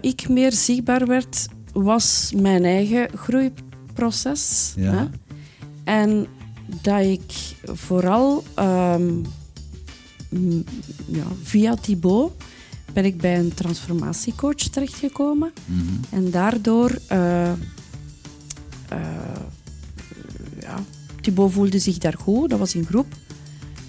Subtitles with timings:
[0.00, 4.72] dat ik meer zichtbaar werd, was mijn eigen groeiproces.
[4.76, 4.92] Ja.
[4.92, 5.06] Hè?
[5.84, 6.26] En
[6.82, 7.32] dat ik
[7.64, 9.12] vooral ehm,
[11.06, 12.32] ja, via Thibaut
[12.92, 15.52] ben ik bij een transformatiecoach terechtgekomen.
[15.64, 15.82] Mhm.
[16.10, 17.52] En daardoor, eh,
[20.60, 20.84] ja,
[21.20, 23.06] Thibaut voelde zich daar goed, dat was in groep.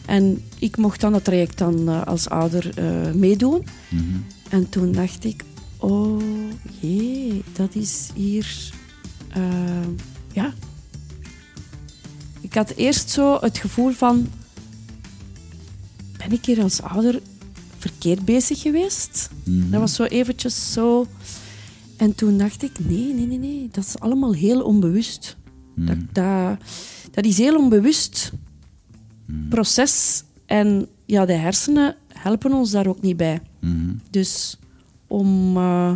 [0.06, 2.74] En ik mocht dan dat traject dan eh, als ouder
[3.16, 3.66] meedoen.
[3.90, 4.04] Mhm.
[4.50, 5.44] En toen dacht ik,
[5.80, 6.22] oh
[6.80, 8.72] jee, dat is hier,
[9.30, 9.88] eh,
[10.34, 10.54] ja.
[12.42, 14.28] Ik had eerst zo het gevoel van,
[16.18, 17.22] ben ik hier als ouder
[17.78, 19.30] verkeerd bezig geweest?
[19.44, 19.70] Mhm.
[19.70, 21.08] Dat was zo eventjes zo.
[21.98, 25.38] En toen dacht ik, nee, nee, nee, nee, dat is allemaal heel onbewust.
[25.76, 25.88] Mhm.
[25.88, 26.58] Dat, dat,
[27.12, 28.32] dat is heel onbewust
[29.50, 30.24] proces.
[30.46, 33.42] En ja, de hersenen helpen ons daar ook niet bij.
[33.60, 33.94] Mhm.
[34.10, 34.58] Dus
[35.10, 35.92] om eh,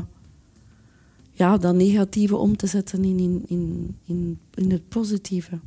[1.31, 5.59] ja, dat negatieve om te zetten in, in, in, in, in het positieve.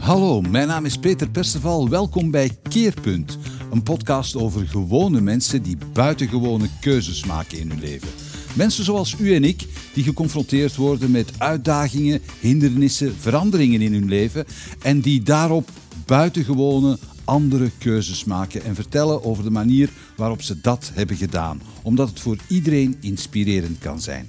[0.00, 1.88] Hallo, mijn naam is Peter Perceval.
[1.88, 3.38] Welkom bij Keerpunt,
[3.70, 8.08] een podcast over gewone mensen die buitengewone keuzes maken in hun leven.
[8.56, 14.44] Mensen zoals u en ik, die geconfronteerd worden met uitdagingen, hindernissen, veranderingen in hun leven
[14.82, 15.70] en die daarop
[16.06, 22.08] buitengewone andere keuzes maken en vertellen over de manier waarop ze dat hebben gedaan, omdat
[22.08, 24.28] het voor iedereen inspirerend kan zijn.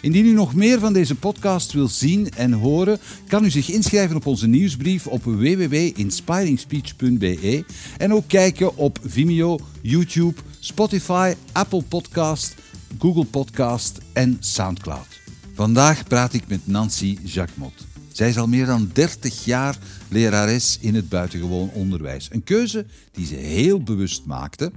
[0.00, 4.16] Indien u nog meer van deze podcast wil zien en horen, kan u zich inschrijven
[4.16, 7.64] op onze nieuwsbrief op www.inspiringspeech.be
[7.96, 12.54] en ook kijken op Vimeo, YouTube, Spotify, Apple Podcast,
[12.98, 15.20] Google Podcast en Soundcloud.
[15.54, 17.93] Vandaag praat ik met Nancy Jacquemot.
[18.14, 22.28] Zij is al meer dan 30 jaar lerares in het buitengewoon onderwijs.
[22.32, 24.72] Een keuze die ze heel bewust maakte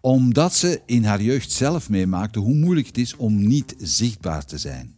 [0.00, 4.58] omdat ze in haar jeugd zelf meemaakte hoe moeilijk het is om niet zichtbaar te
[4.58, 4.94] zijn.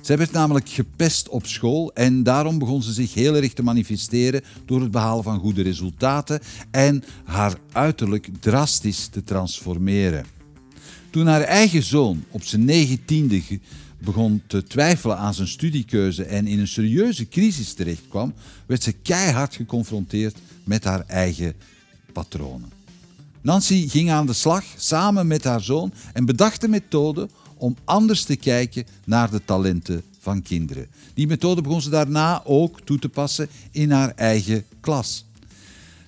[0.00, 4.42] Zij werd namelijk gepest op school en daarom begon ze zich heel erg te manifesteren
[4.64, 6.40] door het behalen van goede resultaten
[6.70, 10.24] en haar uiterlijk drastisch te transformeren.
[11.10, 13.60] Toen haar eigen zoon op zijn negentiende ge-
[14.00, 18.34] begon te twijfelen aan zijn studiekeuze en in een serieuze crisis terechtkwam,
[18.66, 21.54] werd ze keihard geconfronteerd met haar eigen
[22.12, 22.72] patronen.
[23.40, 28.24] Nancy ging aan de slag samen met haar zoon en bedacht een methode om anders
[28.24, 30.86] te kijken naar de talenten van kinderen.
[31.14, 35.24] Die methode begon ze daarna ook toe te passen in haar eigen klas.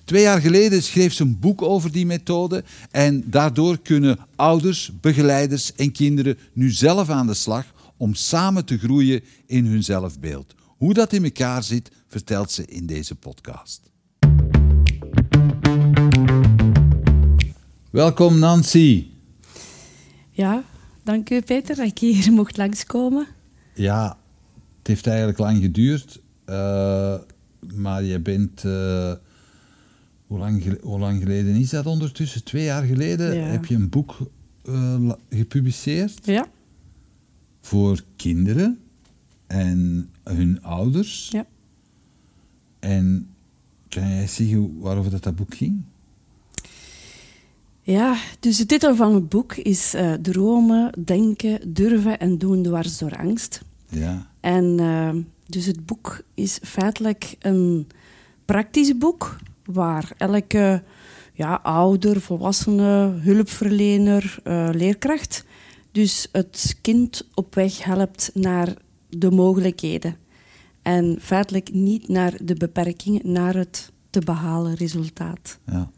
[0.03, 5.73] Twee jaar geleden schreef ze een boek over die methode en daardoor kunnen ouders, begeleiders
[5.75, 7.65] en kinderen nu zelf aan de slag
[8.03, 10.55] om samen te groeien in hun zelfbeeld.
[10.77, 13.81] Hoe dat in elkaar zit, vertelt ze in deze podcast.
[17.91, 19.07] Welkom Nancy.
[20.29, 20.63] Ja,
[21.03, 23.27] dank u Peter dat ik hier mocht langskomen.
[23.73, 24.17] Ja,
[24.77, 27.15] het heeft eigenlijk lang geduurd, eh,
[27.75, 28.63] maar je bent.
[28.65, 29.13] eh,
[30.27, 32.43] hoe, lang, hoe lang geleden is dat ondertussen?
[32.43, 33.43] Twee jaar geleden Ja.
[33.45, 34.17] heb je een boek
[34.65, 36.45] eh, gepubliceerd Ja,
[37.63, 38.79] voor kinderen
[39.47, 41.29] en hun ouders.
[41.31, 41.45] ja.
[42.79, 43.27] En
[43.89, 45.81] kan jij zeggen waarover dat, dat boek ging?
[47.81, 52.97] Ja, dus de titel van het boek is eh, Dromen, Denken, Durven en Doen dwars
[52.97, 53.61] door angst.
[53.89, 54.27] Ja.
[54.39, 55.09] En eh,
[55.47, 57.87] dus het boek is feitelijk een
[58.45, 60.83] praktisch boek waar elke
[61.33, 65.45] ja, ouder, volwassene, hulpverlener, eh, leerkracht
[65.93, 68.73] dus het kind op weg helpt naar
[69.09, 70.15] de mogelijkheden.
[70.81, 75.59] En feitelijk niet naar de beperkingen, naar het te behalen resultaat.
[75.65, 75.91] ja.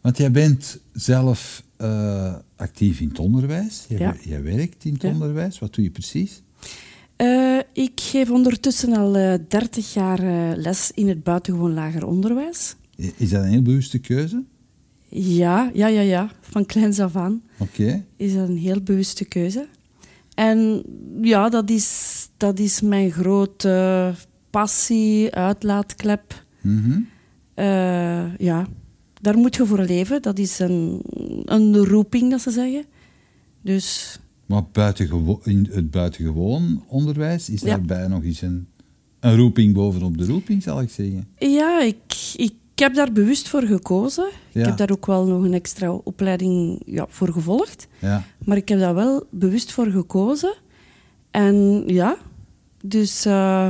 [0.00, 3.84] Want jij bent zelf eh, actief in het onderwijs.
[3.88, 4.16] Jij, Ja.
[4.24, 5.08] jij werkt in het Ja.
[5.10, 5.58] onderwijs.
[5.58, 6.42] Wat doe je precies?
[7.16, 12.76] Eh, ik geef ondertussen al eh 30 jaar eh, les in het buitengewoon lager onderwijs.
[12.96, 14.42] Is dat een heel bewuste keuze?
[15.16, 16.30] Ja, ja, ja, ja.
[16.40, 18.04] Van kleins af aan Oké.
[18.16, 19.66] is dat een heel bewuste keuze.
[20.34, 20.82] En
[21.22, 24.12] ja, dat is, dat is mijn grote
[24.50, 26.44] passie, uitlaatklep.
[26.60, 27.00] Mhm.
[27.54, 28.66] Eh, ja,
[29.20, 30.22] daar moet je voor leven.
[30.22, 31.00] Dat is een,
[31.44, 32.84] een roeping, dat ze zeggen.
[33.62, 37.66] Dus Maar buitengewo- in het buitengewoon onderwijs, is Ja.
[37.66, 38.66] daarbij nog eens een,
[39.20, 41.26] een roeping bovenop de roeping, zal ik zeggen?
[41.38, 44.28] ja, ik, ik heb daar bewust voor gekozen.
[44.52, 44.60] Ja.
[44.60, 47.86] Ik heb daar ook wel nog een extra opleiding ja, voor gevolgd.
[47.98, 48.24] Ja.
[48.44, 50.54] Maar ik heb daar wel bewust voor gekozen.
[51.30, 52.16] En ja,
[52.82, 53.68] dus eh,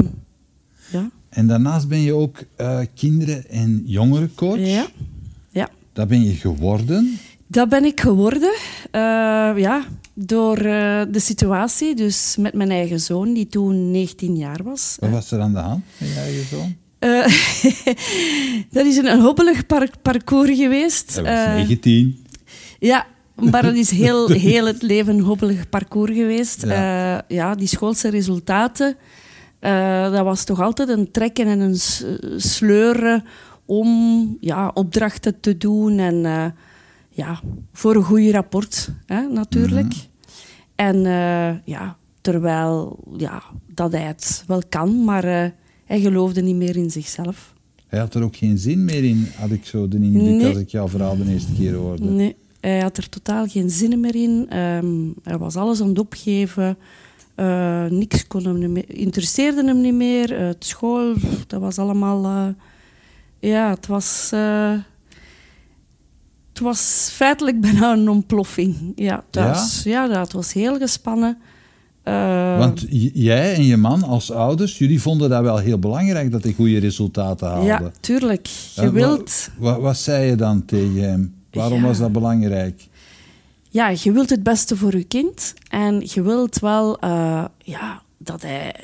[0.91, 1.11] ja.
[1.29, 4.59] En daarnaast ben je ook eh, kinderen- en jongerencoach.
[4.59, 4.87] Ja.
[5.51, 5.69] ja.
[5.93, 7.19] Dat ben je geworden.
[7.47, 8.55] Dat ben ik geworden,
[8.91, 9.01] eh,
[9.57, 9.85] ja,
[10.15, 11.95] door de situatie.
[11.95, 14.97] Dus met mijn eigen zoon, die toen 19 jaar was.
[15.01, 16.77] Wat was er aan de hand met je eigen zoon?
[17.05, 17.27] Eh,
[18.77, 21.15] dat is een, een hobbelig par- parcours geweest.
[21.15, 22.27] Hij was Eh, 19.
[22.79, 26.63] Ja, maar dat is heel, heel het leven een hobbelig parcours geweest.
[26.67, 26.73] Ja.
[26.73, 28.97] Ja, ja die schoolse resultaten,
[29.59, 31.77] eh, dat was toch altijd een trekken en een
[32.41, 33.25] sleuren
[33.65, 36.47] om ja, opdrachten te doen en eh,
[37.11, 37.41] ja,
[37.73, 39.95] voor een goed rapport, hè, natuurlijk.
[40.75, 43.43] En eh, ja, terwijl ja,
[43.75, 45.51] dat hij het wel kan, maar eh,
[45.95, 47.55] hij geloofde niet meer in zichzelf.
[47.87, 50.47] Hij had er ook geen zin meer in, had ik zo de indruk Nee.
[50.47, 52.05] als ik jouw verhaal de eerste keer hoorde.
[52.05, 54.47] Nee, hij had er totaal geen zin meer in.
[54.49, 56.77] Ehm, hij was alles aan het opgeven.
[57.35, 60.33] Eh, niks kon hem niet meer, interesseerde hem niet meer.
[60.37, 61.15] Eh, het school,
[61.47, 62.25] dat was allemaal...
[62.25, 62.49] eh,
[63.51, 64.31] ja, het was...
[66.53, 68.93] het was feitelijk bijna een ontploffing.
[68.95, 69.83] Ja, thuis.
[69.83, 71.39] Ja, dat was heel gespannen.
[72.05, 72.85] Eh, Want
[73.15, 76.79] jij en je man als ouders, jullie vonden dat wel heel belangrijk dat hij goede
[76.79, 77.67] resultaten haalde.
[77.67, 78.47] ja, tuurlijk.
[78.75, 79.51] Je Eh, wilt...
[79.59, 81.35] wa- wat zei je dan tegen hem?
[81.53, 81.87] Waarom Ja.
[81.87, 82.87] was dat belangrijk?
[83.69, 85.55] ja, je wilt het beste voor je kind.
[85.69, 88.75] En je wilt wel eh, ja, dat hij...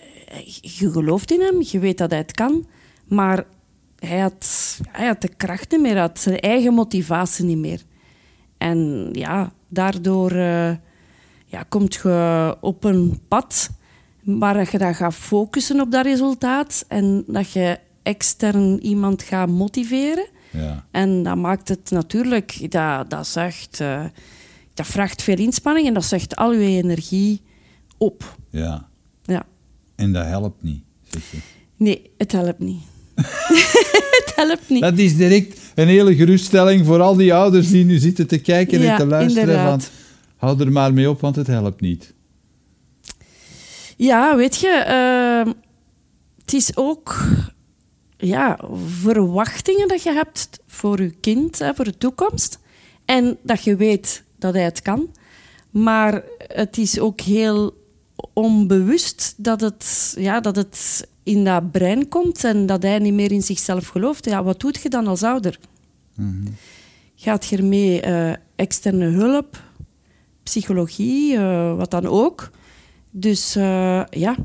[0.60, 2.66] Je gelooft in hem, je weet dat hij het kan.
[3.08, 3.44] Maar
[3.98, 7.80] hij had, hij had de kracht niet meer, hij had zijn eigen motivatie niet meer.
[8.58, 10.70] En ja, daardoor eh
[11.50, 13.70] ja, komt je op een pad
[14.22, 16.84] waar je dan gaat focussen op dat resultaat.
[16.88, 20.26] En dat je extern iemand gaat motiveren.
[20.52, 20.84] Ja.
[20.90, 24.04] En dat maakt het natuurlijk, dat, dat, zuigt, eh,
[24.74, 27.40] dat vraagt veel inspanning en dat zuigt al je energie
[27.98, 28.36] op.
[28.50, 28.88] ja.
[29.22, 29.42] Ja.
[29.96, 31.36] En dat helpt niet, zeg je.
[31.76, 32.80] Nee, het helpt niet.
[34.24, 34.80] het helpt niet.
[34.82, 38.80] Dat is direct een hele geruststelling voor al die ouders die nu zitten te kijken
[38.80, 39.48] Ja, en te luisteren.
[39.48, 39.84] inderdaad.
[39.84, 39.92] Van,
[40.40, 42.14] hou er maar mee op, want het helpt niet.
[43.96, 45.52] Ja, weet je, eh,
[46.40, 47.16] het is ook
[48.16, 48.58] ja,
[49.00, 52.58] verwachtingen dat je hebt voor je kind, hè, voor de toekomst.
[53.04, 55.08] En dat je weet dat hij het kan.
[55.70, 57.78] Maar het is ook heel
[58.32, 63.32] onbewust dat het, ja, dat het in dat brein komt en dat hij niet meer
[63.32, 64.24] in zichzelf gelooft.
[64.24, 65.58] Ja, wat doet je dan als ouder?
[67.14, 69.62] Gaat je ermee eh, externe hulp,
[70.50, 72.50] psychologie, eh, wat dan ook?
[73.10, 74.36] Dus eh, ja,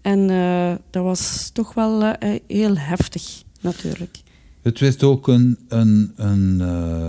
[0.00, 2.16] en eh, dat was toch wel
[2.46, 4.18] heel heftig, natuurlijk.
[4.62, 6.60] Het werd ook een, een, een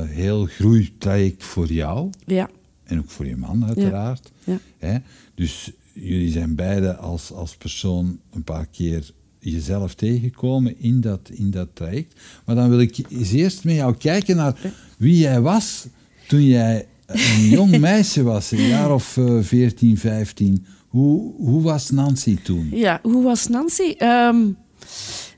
[0.08, 2.10] heel groeitraject voor jou.
[2.26, 2.50] Ja,
[2.84, 4.32] En ook voor je man, uiteraard.
[4.44, 4.60] ja.
[4.78, 4.98] Hè?
[5.36, 11.52] Dus jullie zijn beide als, als persoon een paar keer jezelf tegengekomen in dat, in
[11.52, 12.14] dat traject.
[12.46, 14.56] Maar dan wil ik eens eerst met jou kijken naar
[14.98, 15.88] wie jij was
[16.28, 20.66] toen jij een jong meisje was, een jaar of eh, 14, 15.
[20.88, 22.70] Hoe, hoe was Nancy toen?
[22.72, 23.94] Ja, hoe was Nancy?
[23.98, 24.38] Ehm,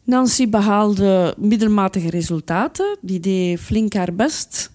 [0.04, 2.98] Nancy behaalde middelmatige resultaten.
[3.02, 4.72] Die deed flink haar best.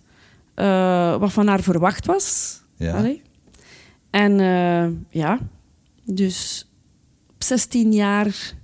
[0.54, 2.58] eh, wat van haar verwacht was.
[2.76, 2.96] Ja.
[2.96, 3.22] Allee.
[4.10, 4.86] En eh,
[5.22, 5.38] ja,
[6.04, 6.66] dus
[7.34, 8.54] op 16 jaar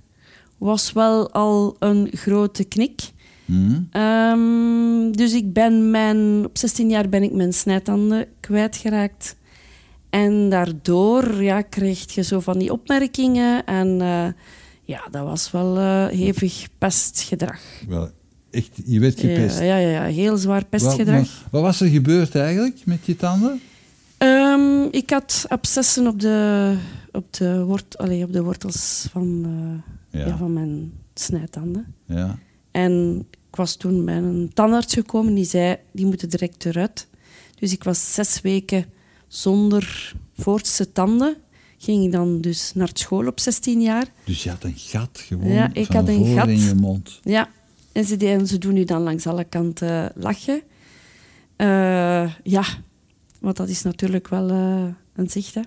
[0.57, 3.01] was wel al een grote knik.
[3.45, 3.79] Hm?
[3.91, 9.35] Ehm, dus ik ben mijn, op 16 jaar ben ik mijn snijtanden kwijtgeraakt.
[10.09, 13.65] En daardoor ja, kreeg je zo van die opmerkingen.
[13.65, 14.27] En eh,
[14.83, 17.61] ja, dat was wel eh, hevig pestgedrag.
[17.87, 18.09] Wel,
[18.51, 19.59] echt, je werd gepest.
[19.59, 21.19] Ja, ja, ja, heel zwaar pestgedrag.
[21.19, 23.61] wat, wat was er gebeurd eigenlijk met je tanden?
[24.17, 26.75] Ehm, ik had abscessen op de,
[27.11, 29.45] op de, wort, allee, op de wortels van,
[30.11, 30.27] eh, Ja.
[30.27, 30.37] ja.
[30.37, 31.93] van mijn snijtanden.
[32.05, 32.37] Ja.
[32.73, 37.07] En ik was toen bij een tandarts gekomen die zei, die moeten direct eruit.
[37.59, 38.85] Dus ik was zes weken
[39.27, 41.35] zonder voortse tanden.
[41.77, 44.05] Ging ik dan dus naar school op 16 jaar.
[44.25, 46.47] Dus je had een gat gewoon Ja, ik had een gat.
[46.47, 47.19] in je mond.
[47.23, 47.49] Ja,
[47.91, 50.61] en ze, deden, ze doen nu dan langs alle kanten lachen.
[51.55, 52.63] Eh, ja,
[53.39, 55.61] want dat is natuurlijk wel eh, een zicht, hè.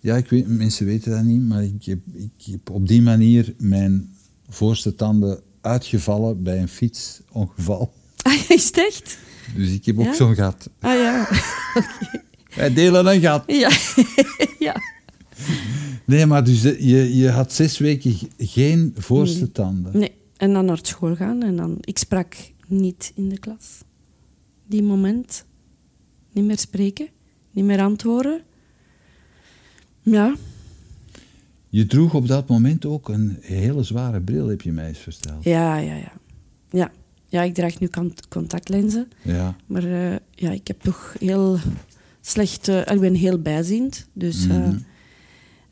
[0.00, 3.54] Ja, ik weet, mensen weten dat niet, maar ik heb, ik heb op die manier
[3.58, 4.14] mijn
[4.48, 7.92] voorste tanden uitgevallen bij een fietsongeval.
[8.22, 9.18] Ah, is het echt?
[9.56, 10.68] Dus ik heb ook zo'n gat.
[10.80, 11.28] Ah ja.
[12.56, 13.44] Wij delen een gat.
[13.46, 13.70] ja.
[14.66, 14.76] ja.
[16.04, 19.52] Nee, maar dus eh, je, je had zes weken ge- geen voorste Nee.
[19.52, 19.98] tanden.
[19.98, 21.42] Nee, en dan naar school gaan.
[21.42, 22.34] En dan, ik sprak
[22.66, 23.78] niet in de klas.
[24.66, 25.44] Die moment.
[26.32, 27.08] Niet meer spreken.
[27.50, 28.40] Niet meer antwoorden.
[30.02, 30.34] Ja,
[31.72, 35.44] Je droeg op dat moment ook een hele zware bril, heb je mij eens verteld.
[35.44, 36.12] ja, ja, ja.
[36.70, 36.90] Ja,
[37.28, 37.88] ja, ik draag nu
[38.28, 39.08] contactlenzen.
[39.22, 39.56] Ja.
[39.66, 41.58] Maar eh, ja, ik heb toch heel
[42.20, 42.68] slecht...
[42.68, 44.06] eh, ik ben heel bijziend.
[44.12, 44.56] Dus eh,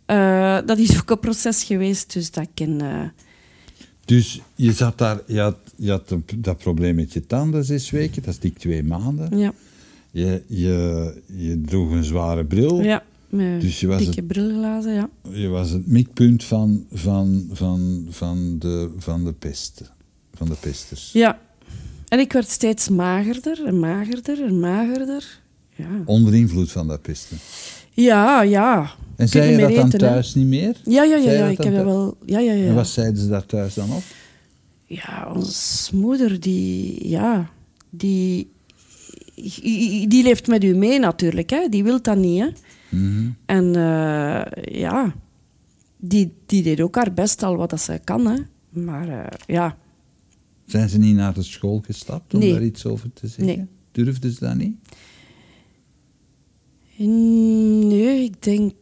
[0.07, 0.67] Mhm.
[0.67, 2.13] dat is ook een proces geweest.
[2.13, 2.61] Dus dat ik...
[2.67, 3.09] een, eh,
[4.05, 7.91] Dus je zat daar, je had, je had een- dat probleem met je tanden zes
[7.91, 9.39] weken, dat is dik twee maanden.
[9.39, 9.53] ja,
[10.11, 12.83] Je, je, je droeg een zware bril.
[12.83, 15.09] ja, met Dus je was dikke brilglazen, ja.
[15.31, 19.93] Je was het mikpunt van, van, van, van, de, van de pest.
[20.35, 21.11] Van de pesters.
[21.13, 21.39] Ja.
[22.09, 25.41] En ik werd steeds magerder en magerder en magerder.
[25.75, 27.39] Ja, Onder invloed van dat pesten.
[27.91, 28.43] ja.
[28.43, 28.91] ja.
[29.17, 30.77] En zei je dat dan thuis niet meer?
[30.85, 32.17] Ja, ja, ja, ja ik heb dat wel...
[32.27, 32.73] Ja, ja, En ja.
[32.73, 34.03] wat zeiden ze daar thuis dan op?
[34.85, 37.09] Ja, onze moeder, die...
[37.09, 37.51] Ja,
[37.91, 38.51] die...
[40.09, 41.69] Die leeft met u mee natuurlijk, hè.
[41.69, 42.49] Die wil dat niet, hè.
[42.89, 43.31] Mhm.
[43.47, 45.15] En eh, ja,
[45.97, 48.37] die, die deed ook haar best al wat dat ze kan, hè.
[48.69, 49.77] Maar eh, ja,
[50.65, 52.53] Zijn ze niet naar de school gestapt om Nee.
[52.53, 53.47] daar iets over te zeggen?
[53.57, 53.67] Nee.
[53.93, 54.77] Durfden ze dat niet?
[56.97, 58.75] Nee, ik denk,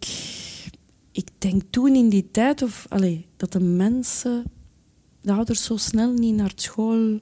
[1.13, 4.45] ik denk toen in die tijd of, allee, dat de mensen,
[5.21, 7.21] de ouders zo snel niet naar school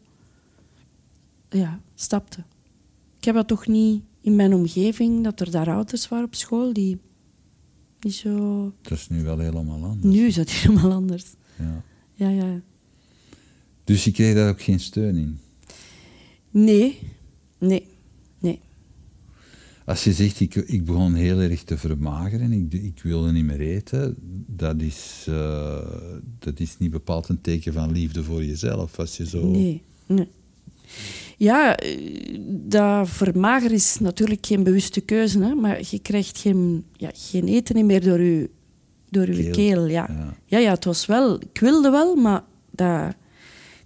[1.48, 2.44] ja, stapten.
[3.18, 6.72] Ik heb dat toch niet in mijn omgeving, dat er daar ouders waren op school
[6.72, 6.98] die
[8.00, 8.72] niet zo...
[8.82, 10.14] Dat is nu wel helemaal anders.
[10.14, 11.24] Nu is dat helemaal anders.
[11.58, 11.82] Ja.
[12.12, 12.60] Ja, ja.
[13.84, 15.38] Dus je kreeg daar ook geen steun in?
[16.50, 16.98] Nee,
[17.58, 17.86] nee,
[18.38, 18.60] nee.
[19.84, 23.60] Als je zegt, ik, ik begon heel erg te vermageren, ik, ik wilde niet meer
[23.60, 24.16] eten,
[24.46, 25.78] dat is, eh,
[26.38, 28.98] dat is niet bepaald een teken van liefde voor jezelf.
[28.98, 29.46] Als je zo...
[29.46, 30.28] Nee, nee.
[31.36, 37.10] Ja, eh, dat vermageren is natuurlijk geen bewuste keuze, hè, maar je krijgt geen, ja,
[37.14, 38.50] geen eten meer door je,
[39.10, 39.50] door uw Keel.
[39.52, 39.86] keel.
[39.86, 40.06] ja.
[40.10, 40.34] Ja.
[40.46, 40.58] Ja.
[40.58, 41.34] ja, het was wel...
[41.40, 43.14] Ik wilde wel, maar dat,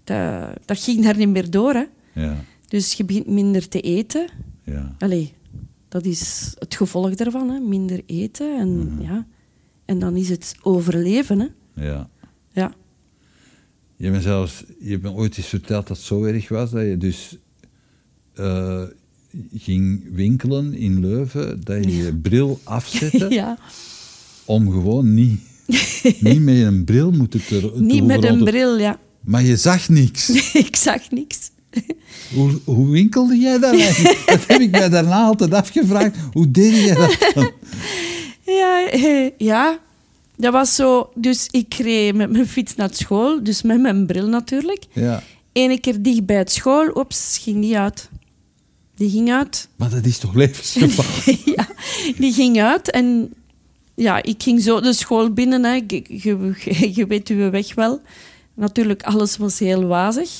[0.04, 1.74] dat, dat ging daar niet meer door.
[1.74, 1.84] Hè.
[2.14, 2.36] Ja,
[2.68, 4.28] Dus je begint minder te eten.
[4.64, 4.94] ja.
[4.98, 5.32] Allee,
[5.88, 7.58] dat is het gevolg daarvan, hè.
[7.60, 8.58] minder eten.
[8.58, 9.02] En, Mhm.
[9.02, 9.26] ja.
[9.84, 11.38] en dan is het overleven.
[11.40, 11.46] Hè.
[11.86, 12.08] ja.
[12.52, 12.72] Ja.
[13.98, 16.82] Je hebt zelfs, je hebt me ooit eens verteld dat het zo erg was dat
[16.82, 17.36] je dus
[18.34, 18.82] eh,
[19.54, 23.58] ging winkelen in Leuven, dat je je bril afzette ja.
[24.44, 25.40] om gewoon niet,
[26.20, 28.98] niet met een bril moeten te, te Niet met een bril, ja.
[29.20, 30.30] Maar je zag niks.
[30.66, 31.50] ik zag niks.
[32.34, 34.22] Hoe, hoe winkelde jij dat eigenlijk?
[34.26, 36.16] Dat heb ik mij daarna altijd afgevraagd.
[36.32, 37.52] Hoe deed jij dat dan?
[38.46, 39.80] Ja, eh, ja,
[40.38, 41.10] dat was zo.
[41.14, 44.84] Dus ik reed met mijn fiets naar school, dus met mijn bril natuurlijk.
[44.92, 45.22] Ja.
[45.52, 48.08] Eén keer dicht bij het school, ops, ging die uit.
[48.96, 49.68] Die ging uit.
[49.76, 51.38] Maar dat is toch levensgevaarlijk?
[51.56, 51.66] ja,
[52.18, 53.32] die ging uit en
[53.94, 55.64] ja, ik ging zo de school binnen.
[55.64, 55.72] Hè.
[55.86, 58.00] Je, je, je weet uw weg wel.
[58.54, 60.30] Natuurlijk, alles was heel wazig.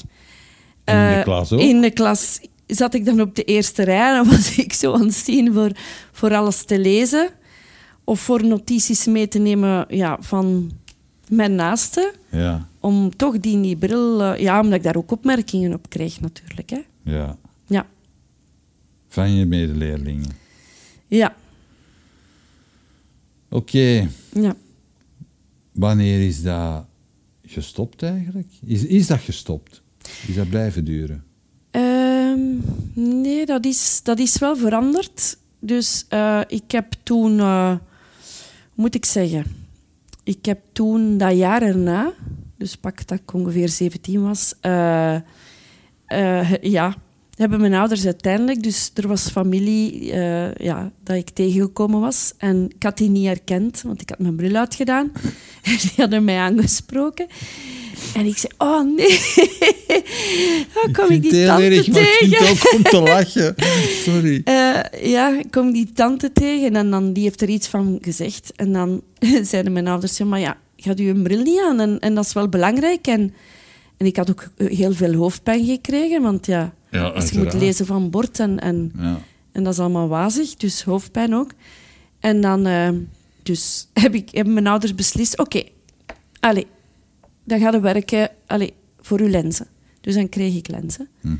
[0.85, 1.61] In de Eh, klas ook?
[1.61, 5.07] In de klas zat ik dan op de eerste rij en was ik zo aan
[5.07, 5.71] het zien voor,
[6.13, 7.29] voor alles te lezen.
[8.09, 10.71] Of voor notities mee te nemen ja, van
[11.29, 12.15] mijn naaste.
[12.31, 14.23] Ja, Om toch die, die bril...
[14.23, 16.71] eh, ja, omdat ik daar ook opmerkingen op kreeg natuurlijk.
[16.71, 16.81] Hè.
[17.03, 17.37] ja.
[17.67, 17.87] Ja,
[19.09, 20.31] Van je medeleerlingen.
[21.07, 21.35] ja,
[23.51, 24.55] Oké, ja.
[25.73, 26.85] wanneer is dat
[27.47, 28.49] gestopt eigenlijk?
[28.65, 29.83] Is, is dat gestopt?
[30.29, 31.25] Is dat blijven duren?
[31.71, 32.41] Ehm,
[32.95, 35.39] nee, dat is, dat is wel veranderd.
[35.59, 37.75] Dus eh, ik heb toen, eh,
[38.79, 39.45] moet ik zeggen,
[40.23, 42.13] ik heb toen dat jaar erna,
[42.57, 45.15] dus pak dat ik ongeveer 17 was, eh,
[46.07, 46.95] eh, ja,
[47.39, 52.71] hebben mijn ouders uiteindelijk, dus er was familie eh, ja, dat ik tegengekomen was en
[52.75, 55.13] ik had die niet herkend, want ik had mijn bril uitgedaan
[55.63, 57.27] en die hadden mij aangesproken.
[58.15, 59.21] En ik zei, oh nee,
[60.75, 62.83] dan kom ik, het die heel tante erg, maar ik vind tegen.
[62.83, 63.55] te lachen.
[64.07, 64.41] Sorry.
[64.45, 68.53] Eh, ja, ik kom die tante tegen en dan, die heeft er iets van gezegd.
[68.57, 69.03] En dan
[69.43, 71.81] zeiden mijn ouders, ja, maar ja, gaat u een bril niet aan?
[71.81, 73.07] En, en dat is wel belangrijk.
[73.07, 73.35] En,
[73.97, 77.87] en ik had ook heel veel hoofdpijn gekregen, want ja, Ja, als je moet lezen
[77.87, 79.21] van bord en, en, Ja.
[79.53, 81.51] en dat is allemaal wazig, dus hoofdpijn ook.
[82.21, 82.89] En dan eh,
[83.43, 85.63] dus heb ik, hebben mijn ouders beslist, oké,
[86.41, 86.67] allee,
[87.45, 89.67] dan gaan we werken allee, voor uw lenzen.
[90.01, 91.09] Dus dan kreeg ik lenzen.
[91.21, 91.37] Mhm,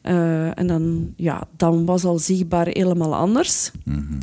[0.00, 3.70] Eh, en dan, ja, dan was al zichtbaar helemaal anders.
[3.84, 4.18] mhm.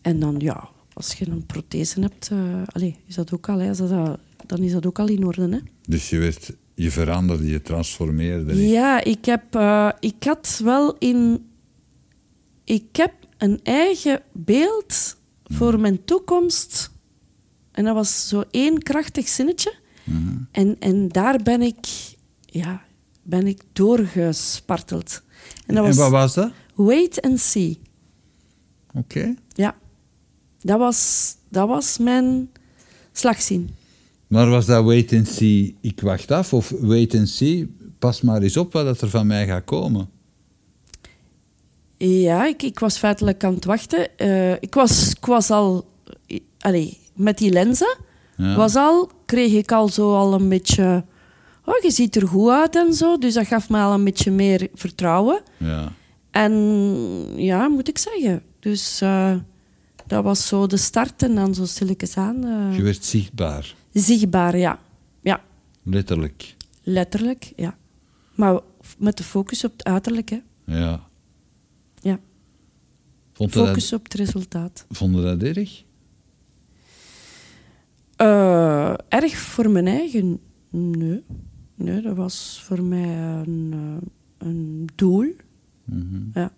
[0.00, 2.30] En dan, ja, als je een prothese hebt,
[2.72, 5.48] allee, is dat ook al, hè, is dat, dan is dat ook al in orde.
[5.48, 5.58] Hè?
[5.88, 8.68] Dus je, werd, je veranderde, je transformeerde.
[8.68, 11.50] Ja, ik, heb, eh, ik had wel in...
[12.64, 16.90] Ik heb een eigen beeld voor mijn toekomst.
[17.72, 19.74] En dat was zo één krachtig zinnetje.
[20.04, 20.36] Mhm.
[20.50, 21.86] En, en daar ben ik...
[22.40, 22.84] Ja,
[23.22, 25.22] ben ik doorgesparteld.
[25.66, 26.52] En dat En was wat was dat?
[26.74, 27.80] Wait and See.
[28.94, 29.34] Oké.
[29.48, 29.76] Ja,
[30.60, 32.50] dat was, dat was mijn
[33.12, 33.70] slagzin.
[34.32, 36.52] Maar was dat wait and see, ik wacht af?
[36.54, 40.08] Of wait and see, pas maar eens op wat er van mij gaat komen?
[41.96, 44.18] Ja, ik, ik was feitelijk aan het wachten.
[44.18, 45.84] Eh, ik, was, ik was al...
[46.58, 47.96] Allee, met die lenzen
[48.36, 48.56] Ja.
[48.56, 51.04] was al, kreeg ik al zo al een beetje...
[51.64, 53.18] Oh, je ziet er goed uit en zo.
[53.18, 55.40] Dus dat gaf me al een beetje meer vertrouwen.
[55.56, 55.92] Ja.
[56.30, 56.52] En
[57.36, 58.42] ja, moet ik zeggen.
[58.60, 59.34] Dus eh,
[60.06, 62.44] dat was zo de start en dan zo stilletjes aan.
[62.44, 64.78] eh, Je werd zichtbaar, zichtbaar, ja.
[65.20, 65.40] Ja,
[65.82, 66.56] letterlijk.
[66.82, 67.76] letterlijk, ja.
[68.34, 68.60] Maar
[68.98, 70.42] met de focus op het uiterlijke.
[70.66, 71.06] Ja.
[72.00, 72.18] Ja,
[73.32, 74.86] Vond je dat, focus op het resultaat.
[74.90, 75.84] vond je dat erg?
[78.16, 80.38] Eh, erg voor mijn eigen?
[80.70, 81.22] Nee.
[81.74, 85.34] Nee, dat was voor mij een, eh, een doel.
[85.84, 86.20] Mhm.
[86.34, 86.52] Ja.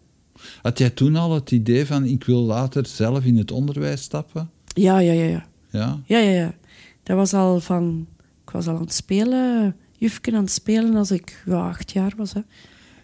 [0.63, 4.51] Had jij toen al het idee van ik wil later zelf in het onderwijs stappen?
[4.65, 5.47] Ja, ja, ja, ja.
[5.71, 6.01] Ja.
[6.05, 6.55] Ja, ja, ja.
[7.05, 8.07] Dat was al van...
[8.47, 12.13] Ik was al aan het spelen, jufken aan het spelen als ik ja, acht jaar
[12.17, 12.33] was.
[12.33, 12.41] Hè.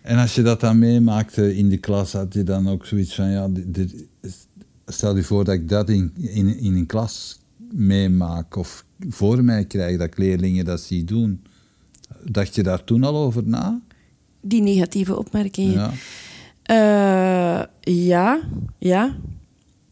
[0.02, 3.30] En als je dat dan meemaakte in de klas, had je dan ook zoiets van,
[3.30, 4.04] ja, dit,
[4.86, 7.40] stel je voor dat ik dat in, in, in een klas
[7.72, 11.42] meemaak of voor mij krijg, dat ik leerlingen dat zie doen.
[12.24, 13.80] Dacht je daar toen al over na?
[14.40, 15.72] Die negatieve opmerkingen.
[15.72, 15.92] Ja.
[16.62, 18.40] Eh, ja,
[18.78, 19.16] ja.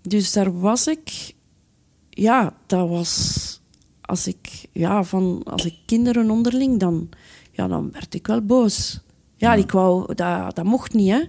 [0.03, 1.35] Dus daar was ik.
[2.11, 3.58] Ja, dat was.
[4.09, 7.09] Als ik, ja, van, als ik kinderen onderling, dan,
[7.53, 9.01] ja, dan werd ik wel boos.
[9.37, 11.25] Ja, ik wou, dat, dat mocht niet, hè.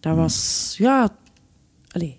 [0.00, 1.16] Dat was, ja.
[1.88, 2.18] Allee.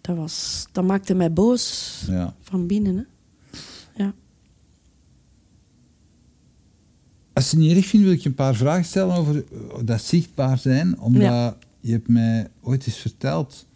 [0.00, 2.34] Dat, was, dat maakte mij boos ja.
[2.40, 3.02] van binnen, hè.
[4.04, 4.14] Ja.
[7.32, 9.78] Als je het niet erg vindt, wil ik je een paar vragen stellen over eh,
[9.84, 11.00] dat zichtbaar zijn.
[11.00, 11.56] Omdat Ja.
[11.80, 13.66] je hebt mij ooit eens verteld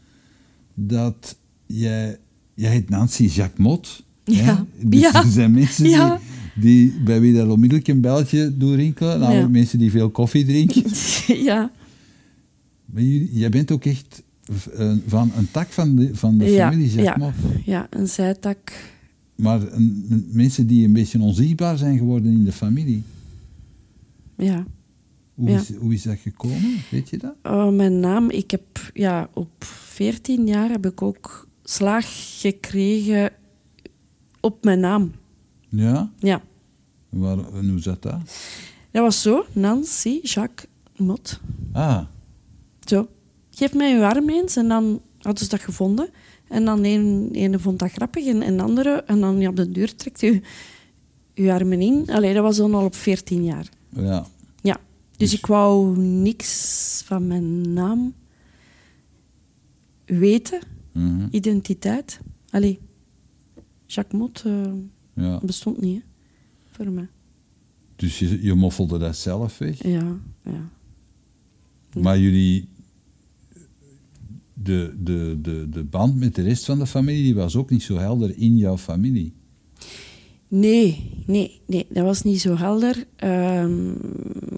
[0.75, 2.19] dat jij...
[2.55, 4.03] Jij heet Nancy Jacques Mot.
[4.25, 4.67] Ja.
[4.81, 5.15] Dus Ja.
[5.25, 6.21] er zijn mensen Ja.
[6.55, 9.19] die, die, bij wie dat onmiddellijk een belletje doet rinkelen.
[9.19, 9.49] Namelijk Ja.
[9.51, 10.83] mensen die veel koffie drinken.
[11.51, 11.71] ja.
[12.85, 14.23] Maar jullie- jij bent ook echt
[15.07, 17.17] van een tak van de, van de familie ja.
[17.17, 17.33] Mot.
[17.65, 18.73] ja, een zijtak.
[19.37, 23.03] Maar een- mensen die een beetje onzichtbaar zijn geworden in de familie.
[24.37, 24.67] Ja.
[25.35, 25.61] Hoe, Ja.
[25.61, 26.75] is, hoe is dat gekomen?
[26.91, 27.35] Weet je dat?
[27.43, 32.07] Oh, mijn naam, ik heb ja, op 14 jaar heb ik ook slaag
[32.41, 33.31] gekregen
[34.45, 35.13] op mijn naam.
[35.69, 36.11] Ja?
[36.19, 36.43] Ja,
[37.09, 38.19] Waar, en hoe zat dat?
[38.91, 39.45] dat was zo.
[39.53, 41.41] Nancy Jacques Mot.
[41.73, 42.03] Ah,
[42.85, 43.09] Zo.
[43.51, 44.57] Geef mij uw arm eens.
[44.57, 46.09] En dan hadden ze dat gevonden.
[46.49, 48.91] En dan een, ene vond dat grappig en een andere.
[49.07, 50.43] En dan ja, op de deur trekt u
[51.35, 52.05] uw armen in.
[52.11, 53.69] Allee, dat was dan al op 14 jaar.
[53.89, 54.27] ja.
[54.63, 54.81] Ja.
[55.17, 58.15] Dus Dus- ik wou niks van mijn naam
[60.05, 60.61] weten.
[60.93, 61.27] Mhm.
[61.31, 62.21] Identiteit.
[62.51, 62.79] Allee,
[63.87, 64.73] Jacques Mot eh,
[65.15, 65.41] ja.
[65.43, 66.05] bestond niet, hè,
[66.71, 67.09] voor mij.
[67.97, 69.83] Dus je, je moffelde dat zelf weg.
[69.83, 70.71] Ja, ja.
[72.01, 72.69] Maar jullie...
[74.57, 77.83] De, de, de, de band met de rest van de familie die was ook niet
[77.83, 79.33] zo helder in jouw familie.
[80.49, 83.07] Nee, nee, nee, dat was niet zo helder.
[83.17, 83.95] Ehm,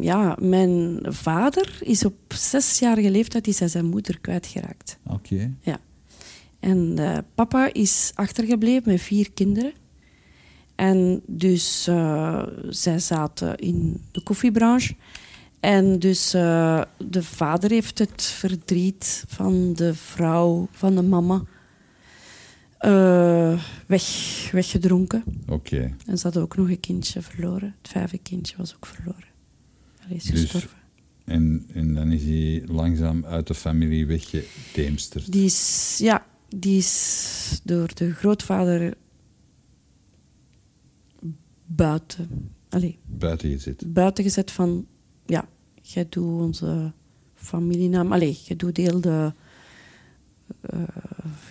[0.00, 4.98] ja, mijn vader is op zesjarige leeftijd is hij zijn moeder kwijtgeraakt.
[5.06, 5.54] Oké.
[5.60, 5.80] Ja.
[6.60, 9.72] En eh, papa is achtergebleven met vier kinderen.
[10.74, 14.94] En dus eh, zij zaten in de koffiebranche.
[15.60, 21.42] En dus eh, de vader heeft het verdriet van de vrouw, van de mama,
[22.78, 24.04] eh, weg,
[24.52, 25.24] weggedronken.
[25.48, 25.94] Oké.
[26.06, 27.74] En ze hadden ook nog een kindje verloren.
[27.82, 29.24] Het vijfde kindje was ook verloren.
[29.98, 30.78] Hij is Dus- gestorven.
[31.24, 35.32] En, en dan is hij langzaam uit de familie weggedeemsterd.
[35.32, 38.96] Die is, ja, die is door de grootvader
[41.66, 43.92] buiten, allee, Buiten gezet.
[43.92, 44.86] buiten gezet van,
[45.26, 45.48] ja,
[45.82, 46.92] jij doet onze
[47.34, 49.32] familienaam, allee, jij doet heel de
[50.60, 50.82] eh,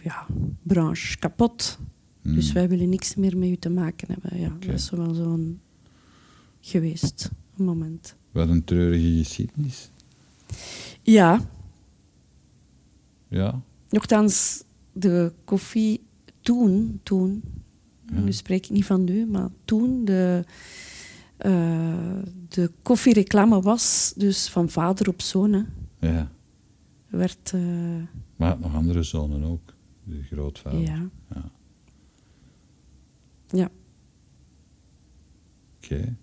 [0.04, 0.26] ja,
[0.64, 1.80] branche kapot.
[2.22, 2.36] Hmm.
[2.36, 4.40] Dus wij willen niks meer met u te maken hebben.
[4.40, 4.56] Ja.
[4.60, 5.60] Dat is zo wel zo'n
[6.62, 8.16] geweest, een moment.
[8.32, 9.92] Wat een treurige geschiedenis.
[11.02, 11.40] Ja,
[13.28, 13.62] Ja.
[13.90, 14.64] Nochtans,
[14.98, 16.02] de koffie
[16.42, 17.44] toen, toen
[18.14, 18.20] Ja.
[18.20, 20.44] nu spreek ik niet van nu, maar toen de,
[21.38, 25.54] eh, de koffiereclame was dus van vader op zoon.
[25.54, 25.64] hè.
[26.08, 26.32] ja.
[27.08, 27.62] Werd, eh,
[28.36, 29.74] Maar nog andere zonen ook.
[30.04, 30.80] De grootvader.
[30.80, 31.10] ja.
[31.34, 31.52] Ja.
[33.48, 33.70] ja.
[35.84, 36.16] Oké.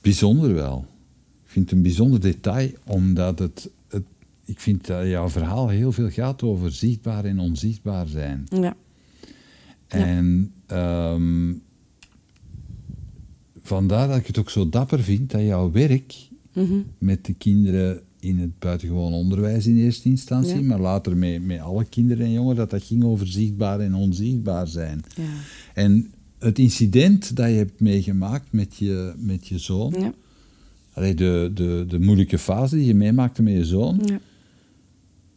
[0.00, 0.86] Bijzonder wel.
[1.44, 3.70] Ik vind het een bijzonder detail, omdat het
[4.48, 8.46] ik vind dat jouw verhaal heel veel gaat over zichtbaar en onzichtbaar zijn.
[8.50, 8.76] Ja.
[9.86, 11.52] En ehm,
[13.62, 16.14] vandaar dat ik het ook zo dapper vind dat jouw werk
[16.52, 16.74] Mhm.
[16.98, 20.62] met de kinderen in het buitengewoon onderwijs in eerste instantie, Ja.
[20.62, 24.66] maar later met, met alle kinderen en jongeren, dat dat ging over zichtbaar en onzichtbaar
[24.66, 25.02] zijn.
[25.16, 25.22] Ja.
[25.74, 30.12] En het incident dat je hebt meegemaakt met je, met je zoon, Ja.
[30.92, 34.20] allee, de, de, de moeilijke fase die je meemaakte met je zoon, Ja.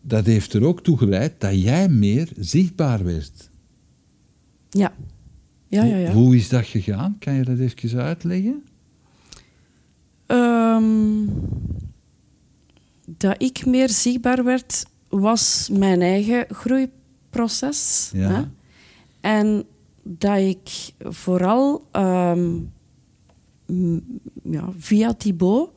[0.02, 3.50] Dat heeft er ook toe geleid dat jij meer zichtbaar werd.
[4.70, 4.94] Ja.
[5.68, 6.12] Ja, ja, ja.
[6.12, 7.16] Hoe is dat gegaan?
[7.20, 8.64] Kan je dat even uitleggen?
[10.26, 11.26] Ehm,
[13.06, 18.10] dat ik meer zichtbaar werd, was mijn eigen groeiproces.
[18.14, 18.30] Ja.
[18.30, 18.44] Hè?
[19.22, 19.66] En
[20.04, 22.60] dat ik vooral ehm,
[24.44, 25.70] ja, via Thibaut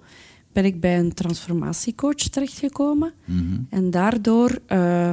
[0.54, 3.12] ben ik bij een transformatiecoach terechtgekomen.
[3.24, 3.60] Mhm.
[3.68, 5.12] En daardoor, eh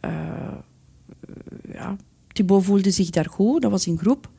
[0.00, 0.56] eh,
[1.72, 1.96] ja,
[2.32, 4.30] Thibaut voelde zich daar goed, dat was in groep.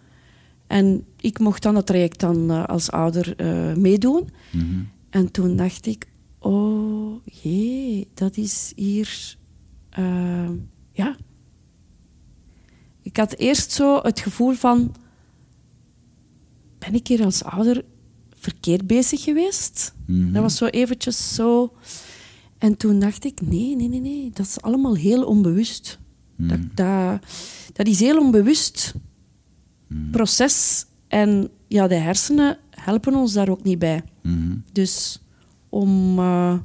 [0.68, 3.36] En ik mocht dan dat traject dan eh, als ouder
[3.80, 4.30] meedoen.
[4.52, 4.64] Mhm.
[5.10, 6.08] En toen dacht ik,
[6.40, 9.36] oh jee, dat is hier,
[10.92, 11.16] ja.
[13.02, 14.96] Ik had eerst zo het gevoel van,
[16.78, 17.84] ben ik hier als ouder
[18.40, 19.94] verkeerd bezig geweest?
[20.06, 20.32] Mhm.
[20.32, 21.74] Dat was zo eventjes zo.
[22.58, 26.00] En toen dacht ik, nee, nee, nee, nee, dat is allemaal heel onbewust.
[26.36, 27.22] Dat, dat,
[27.74, 28.94] dat is heel onbewust
[30.12, 30.86] proces.
[31.08, 34.04] En ja, de hersenen helpen ons daar ook niet bij.
[34.22, 34.56] Mhm.
[34.72, 35.22] Dus
[35.70, 36.60] om eh,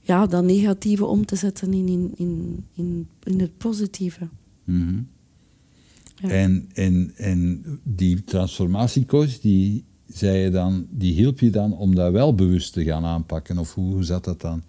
[0.00, 4.28] ja, dat negatieve om te zetten in, in, in, in, in het positieve.
[4.64, 5.00] Mhm.
[6.14, 6.28] Ja.
[6.28, 12.12] En, en, en die transformatiecoach, die, zei je dan, die hielp je dan om dat
[12.12, 13.58] wel bewust te gaan aanpakken?
[13.58, 14.62] Of hoe, hoe zat dat dan?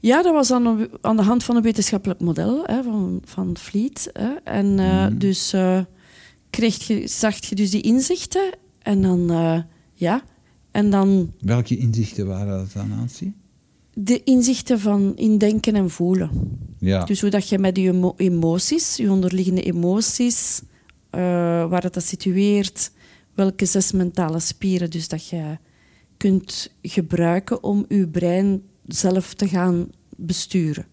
[0.00, 3.56] Ja, dat was aan, een- aan de hand van een wetenschappelijk model hè, van, van
[3.56, 4.10] Fleet.
[4.12, 4.28] Hè.
[4.44, 5.80] En eh, dus eh,
[6.50, 8.50] kreeg je, zag je dus die inzichten.
[8.82, 9.60] En dan, eh,
[9.94, 10.22] ja,
[10.70, 13.32] en dan Welke inzichten waren dat dan, Nancy?
[14.00, 16.30] de inzichten van in denken en voelen.
[16.78, 17.04] Ja.
[17.04, 20.62] Dus hoe dat je met je emo- emoties, je onderliggende emoties,
[21.10, 22.90] waar het dat situeert,
[23.38, 25.58] welke zes mentale spieren dus dat je
[26.16, 30.86] kunt gebruiken om je brein zelf te gaan besturen.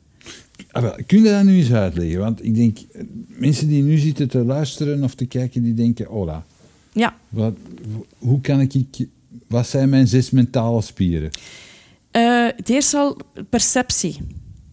[0.71, 2.19] Ah, kun je dat nu eens uitleggen?
[2.19, 6.05] Want ik denk, eh, mensen die nu zitten te luisteren of te kijken, die denken,
[6.05, 6.45] hola,
[6.93, 7.53] Ja, wat,
[8.17, 9.08] hoe kan ik,
[9.47, 11.29] wat zijn mijn zes mentale spieren?
[12.12, 13.17] Eh, het eerste al
[13.49, 14.17] perceptie.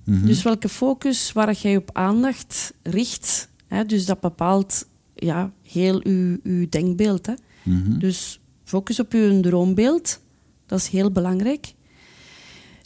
[0.05, 0.27] Mhm.
[0.27, 3.49] Dus welke focus waar jij op aandacht richt.
[3.67, 7.27] Hè, dus dat bepaalt ja, heel uw, uw denkbeeld.
[7.27, 7.33] Hè.
[7.63, 7.99] Mhm.
[7.99, 10.21] Dus focus op uw droombeeld.
[10.67, 11.75] Dat is heel belangrijk.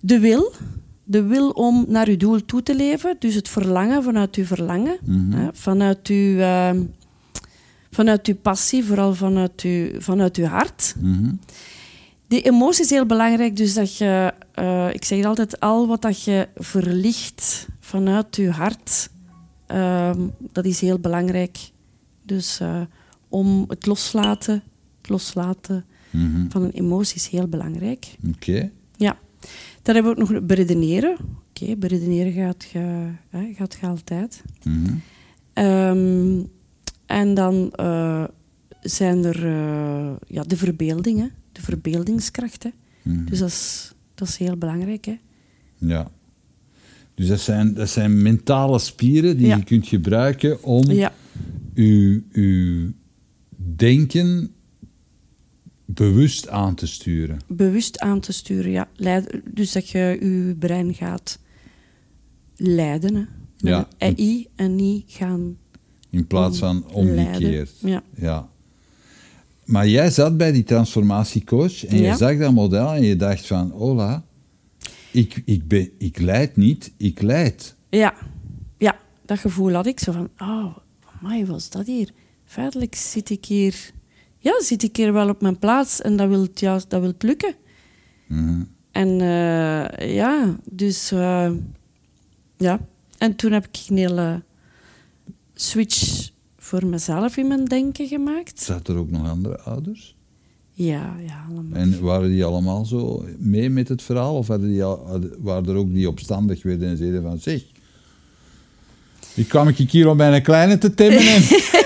[0.00, 0.52] De wil.
[1.04, 3.16] De wil om naar uw doel toe te leven.
[3.18, 4.98] Dus het verlangen vanuit uw verlangen.
[5.04, 5.32] Mhm.
[5.32, 6.82] Hè, vanuit, uw, ehm,
[7.90, 10.94] vanuit uw passie, vooral vanuit uw, vanuit uw hart.
[11.00, 11.34] Mhm.
[12.28, 16.22] Die emotie is heel belangrijk, dus dat je, eh, ik zeg altijd, al wat dat
[16.22, 19.08] je verlicht vanuit je hart,
[19.66, 20.20] ehm,
[20.52, 21.58] dat is heel belangrijk.
[22.22, 22.80] Dus eh,
[23.28, 24.62] om het loslaten,
[25.00, 26.48] het loslaten Mhm.
[26.50, 28.16] van een emotie is heel belangrijk.
[28.34, 28.70] Oké.
[28.96, 29.18] Ja.
[29.82, 31.16] Dan hebben we ook nog beredeneren.
[31.48, 34.42] Oké, beredeneren gaat je, hè, gaat je altijd.
[34.64, 34.94] Mhm.
[35.52, 36.42] Ehm,
[37.06, 38.24] en dan eh,
[38.80, 42.72] zijn er eh, ja, de verbeeldingen, de verbeeldingskrachten.
[43.02, 43.24] Mhm.
[43.24, 45.04] Dus dat is, dat is heel belangrijk.
[45.04, 45.18] Hè?
[45.78, 46.10] Ja.
[47.14, 49.56] Dus dat zijn, dat zijn mentale spieren die Ja.
[49.56, 51.12] je kunt gebruiken om Ja,
[51.74, 52.92] uw, uw
[53.74, 54.54] denken
[55.84, 57.38] bewust aan te sturen.
[57.46, 58.70] bewust aan te sturen.
[58.70, 58.88] Ja.
[59.44, 61.38] Dus dat je je brein gaat
[62.56, 63.14] leiden.
[63.14, 63.24] Hè?
[63.56, 63.88] Ja.
[63.98, 65.56] AI en niet gaan
[66.10, 67.70] In plaats van omgekeerd.
[67.80, 68.02] Ja.
[68.14, 68.48] Ja.
[69.64, 73.70] Maar jij zat bij die transformatiecoach en je zag dat model en je dacht van,
[73.70, 74.24] hola,
[75.12, 77.74] ik, ik, ben, ik leid niet, ik leid.
[77.88, 78.14] Ja.
[78.78, 80.00] ja, dat gevoel had ik.
[80.00, 80.76] Zo van, oh,
[81.20, 82.10] amai, wat is dat hier?
[82.46, 83.90] Feitelijk zit ik hier...
[84.38, 87.12] Ja, zit ik hier wel op mijn plaats en dat wil het, ja, dat wil
[87.18, 87.54] lukken.
[88.26, 88.62] Mhm.
[88.90, 91.12] En eh, ja, dus...
[91.12, 91.50] eh,
[92.56, 92.80] ja.
[93.18, 94.42] En toen heb ik een hele
[95.54, 98.60] switch voor mezelf in mijn denken gemaakt.
[98.60, 100.16] Zaten er ook nog andere ouders?
[100.72, 101.78] Ja, ja, allemaal.
[101.78, 104.36] En waren die allemaal zo mee met het verhaal?
[104.36, 107.62] Of hadden die al, waren er ook die opstandig werden en zeiden van, zeg,
[109.34, 111.42] ik kwam ik hier om bij een kleine te temmen en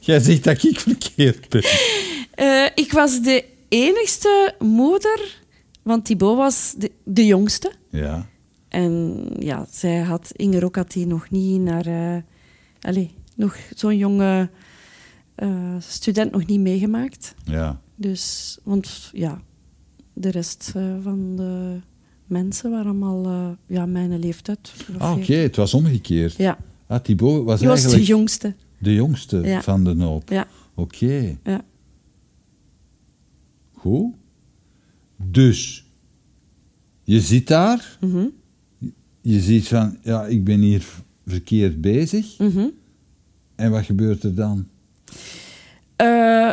[0.00, 1.62] jij zegt dat ik verkeerd ben.
[2.34, 5.42] Eh, ik was de enigste moeder,
[5.82, 7.72] want Thibaut was de, de jongste.
[7.90, 8.26] Ja.
[8.68, 11.86] En ja, zij had, Inger ook had die nog niet naar...
[11.86, 12.22] eh
[12.80, 14.50] allez, nog zo'n jonge
[15.34, 17.34] eh, student nog niet meegemaakt.
[17.44, 17.80] Ja.
[17.96, 19.42] Dus, want ja,
[20.12, 20.72] de rest
[21.02, 21.80] van de
[22.26, 24.72] mensen waren allemaal ja, mijn leeftijd.
[24.98, 26.36] Ah, Oké, het was omgekeerd.
[26.36, 28.54] Ja, Ah, Thibaut was die was de eigenlijk jongste.
[28.86, 29.62] De jongste Ja.
[29.62, 30.28] van de hoop.
[30.28, 31.64] Ja, Oké, ja.
[33.72, 34.14] goed.
[35.16, 35.84] Dus,
[37.02, 38.26] je zit daar, Mhm,
[39.20, 40.84] je ziet van, ja, ik ben hier
[41.26, 42.38] verkeerd bezig.
[42.38, 42.66] mhm.
[43.54, 44.66] En wat gebeurt er dan?
[45.96, 46.50] Eh,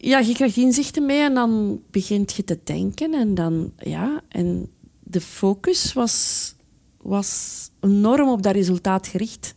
[0.00, 3.14] ja, je krijgt inzichten mee en dan begint je te denken.
[3.14, 4.68] En dan, ja, en
[5.02, 6.54] de focus was,
[7.02, 9.54] was enorm op dat resultaat gericht.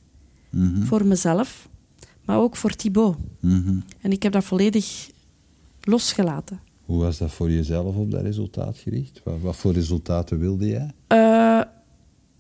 [0.52, 1.70] Mhm, Voor mezelf,
[2.28, 3.16] maar ook voor Thibaut.
[3.40, 3.80] mhm.
[4.02, 5.10] En ik heb dat volledig
[5.82, 6.60] losgelaten.
[6.86, 9.22] Hoe was dat voor jezelf op dat resultaat gericht?
[9.24, 10.92] Wat, wat voor resultaten wilde jij?
[11.08, 11.62] Eh,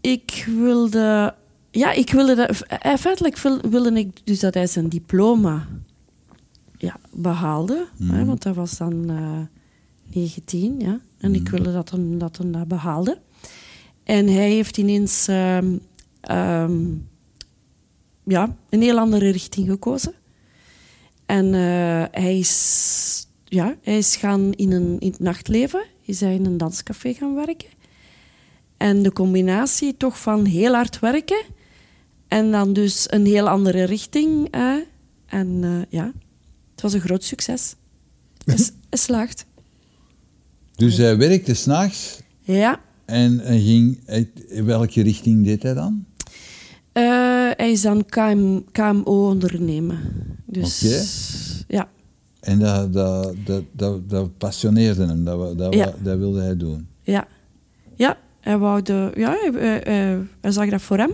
[0.01, 1.35] ik wilde...
[1.71, 2.61] Ja, ik wilde dat...
[2.61, 5.67] eh, Feitelijk wil- wilde ik dus dat hij zijn diploma
[6.77, 7.87] ja, behaalde.
[8.03, 9.39] Hè, want dat was dan eh
[10.15, 10.99] 19, ja.
[11.17, 13.17] En ik wilde dat hij dat, hem dat behaalde.
[14.03, 15.77] En hij heeft ineens ehm,
[16.21, 16.81] ehm,
[18.27, 20.13] ja, een heel andere richting gekozen.
[21.25, 26.33] En eh, hij, is, ja, hij is gaan in, een, in het nachtleven, is hij
[26.33, 27.69] in een danscafé gaan werken.
[28.77, 31.43] En de combinatie toch van heel hard werken
[32.27, 34.47] en dan dus een heel andere richting.
[35.25, 36.11] en eh, ja,
[36.71, 37.75] het was een groot succes.
[38.45, 38.55] Hij,
[38.89, 39.45] hij slaagt.
[40.75, 43.99] Dus hij werkte s'nachts Ja, en, ging...
[44.47, 46.05] In welke richting deed hij dan?
[46.91, 49.99] eh, hij is dan KM, KMO ondernemen.
[50.45, 50.79] Dus
[51.67, 51.89] ja,
[52.39, 55.93] En dat, dat, dat, dat, dat passioneerde hem, dat, dat, Ja.
[56.03, 56.87] dat wilde hij doen.
[57.01, 57.27] ja.
[57.95, 61.11] Ja, hij, wou de, ja hij, hij- hij- hij zag dat voor hem.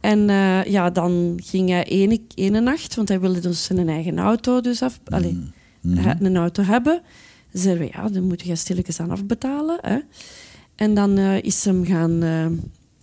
[0.00, 4.18] En eh, ja, dan ging hij ene, ene nacht, want hij wilde dus zijn eigen
[4.18, 5.00] auto dus af...
[5.04, 5.38] Allee,
[5.96, 7.00] had een auto hebben.
[7.52, 9.78] Ze zeiden we, ja, dan moet je stilletjes aan afbetalen.
[9.80, 9.98] Hè.
[10.74, 12.44] En dan eh, is hem gaan eh,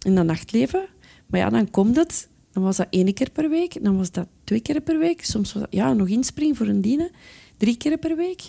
[0.01, 0.86] in dat nachtleven.
[1.25, 2.28] Maar ja, dan komt het.
[2.56, 3.84] Dan was dat één keer per week.
[3.84, 5.26] Dan was dat twee keer per week.
[5.26, 7.12] Soms was dat, ja, nog inspringen voor een dienen.
[7.58, 8.41] Drie keer per week.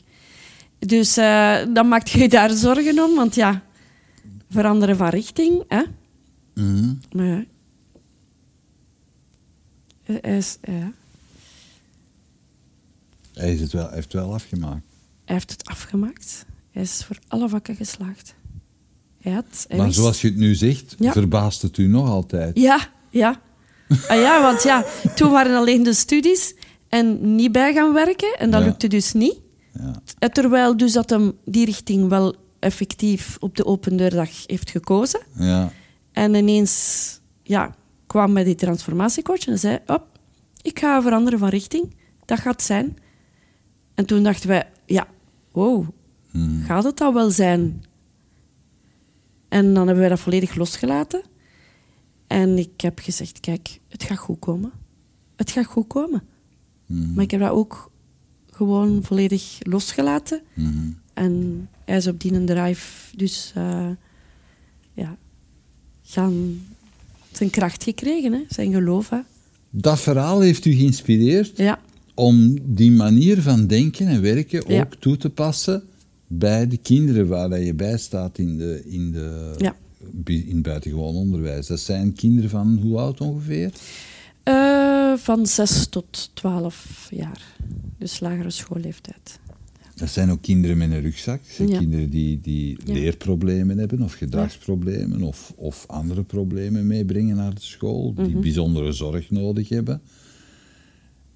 [0.79, 3.15] Dus eh, dan maak je je daar zorgen om.
[3.15, 3.63] Want ja,
[4.51, 5.63] veranderen van richting.
[5.69, 5.83] Hè.
[6.55, 6.95] Mhm.
[7.13, 7.45] Maar ja.
[10.05, 10.93] Eh, Hij, is, ja.
[13.35, 14.83] Hij, is het wel, hij heeft het wel afgemaakt.
[15.25, 16.47] hij heeft het afgemaakt.
[16.71, 18.35] Hij is voor alle vakken geslaagd.
[19.21, 21.13] Hij had, hij maar wist- zoals je het nu zegt, Ja.
[21.13, 22.59] verbaast het u nog altijd.
[22.59, 23.41] Ja, ja.
[24.09, 26.55] Ah, ja, want ja, toen waren alleen de studies
[26.89, 28.37] en niet bij gaan werken.
[28.39, 28.67] En dat Ja.
[28.67, 29.37] lukte dus niet.
[30.19, 30.29] Ja.
[30.29, 35.21] Terwijl dus dat hem die richting wel effectief op de open deurdag heeft gekozen.
[35.39, 35.73] Ja.
[36.13, 37.75] En ineens ja,
[38.07, 39.79] kwam bij die transformatiecoach en zei...
[39.87, 40.03] Op,
[40.63, 41.95] ik ga veranderen van richting.
[42.25, 42.97] Dat gaat zijn.
[43.95, 44.69] En toen dachten wij...
[44.87, 45.07] Ja,
[45.53, 45.87] wow,
[46.33, 46.65] Mhm.
[46.65, 47.85] gaat het dat wel zijn?
[49.49, 51.23] En dan hebben wij dat volledig losgelaten.
[52.27, 54.73] En ik heb gezegd, kijk, het gaat goed komen.
[55.37, 56.23] Het gaat goed komen.
[56.87, 57.15] Mhm.
[57.15, 57.91] Maar ik heb dat ook
[58.51, 60.43] gewoon volledig losgelaten.
[60.55, 60.91] Mhm.
[61.15, 63.89] En hij is op die drive dus eh,
[64.93, 65.17] ja,
[66.03, 66.61] gaan
[67.33, 68.41] zijn kracht gekregen, hè?
[68.49, 69.09] zijn geloof.
[69.09, 69.19] Hè?
[69.71, 71.81] Dat verhaal heeft u geïnspireerd Ja,
[72.15, 74.81] om die manier van denken en werken Ja.
[74.83, 75.83] ook toe te passen
[76.27, 79.77] bij de kinderen waar je bij staat in, de, in, de, Ja.
[80.25, 81.67] In buitengewoon onderwijs.
[81.67, 83.73] Dat zijn kinderen van hoe oud ongeveer?
[84.43, 87.55] Eh, van 6 tot 12 jaar.
[87.99, 89.39] Dus lagere schoolleeftijd.
[89.95, 91.41] Dat zijn ook kinderen met een rugzak.
[91.47, 91.79] Dat zijn Ja.
[91.79, 92.93] kinderen die, die Ja.
[92.93, 98.41] leerproblemen hebben of gedragsproblemen of, of andere problemen meebrengen naar de school, die Mhm.
[98.41, 100.01] bijzondere zorg nodig hebben.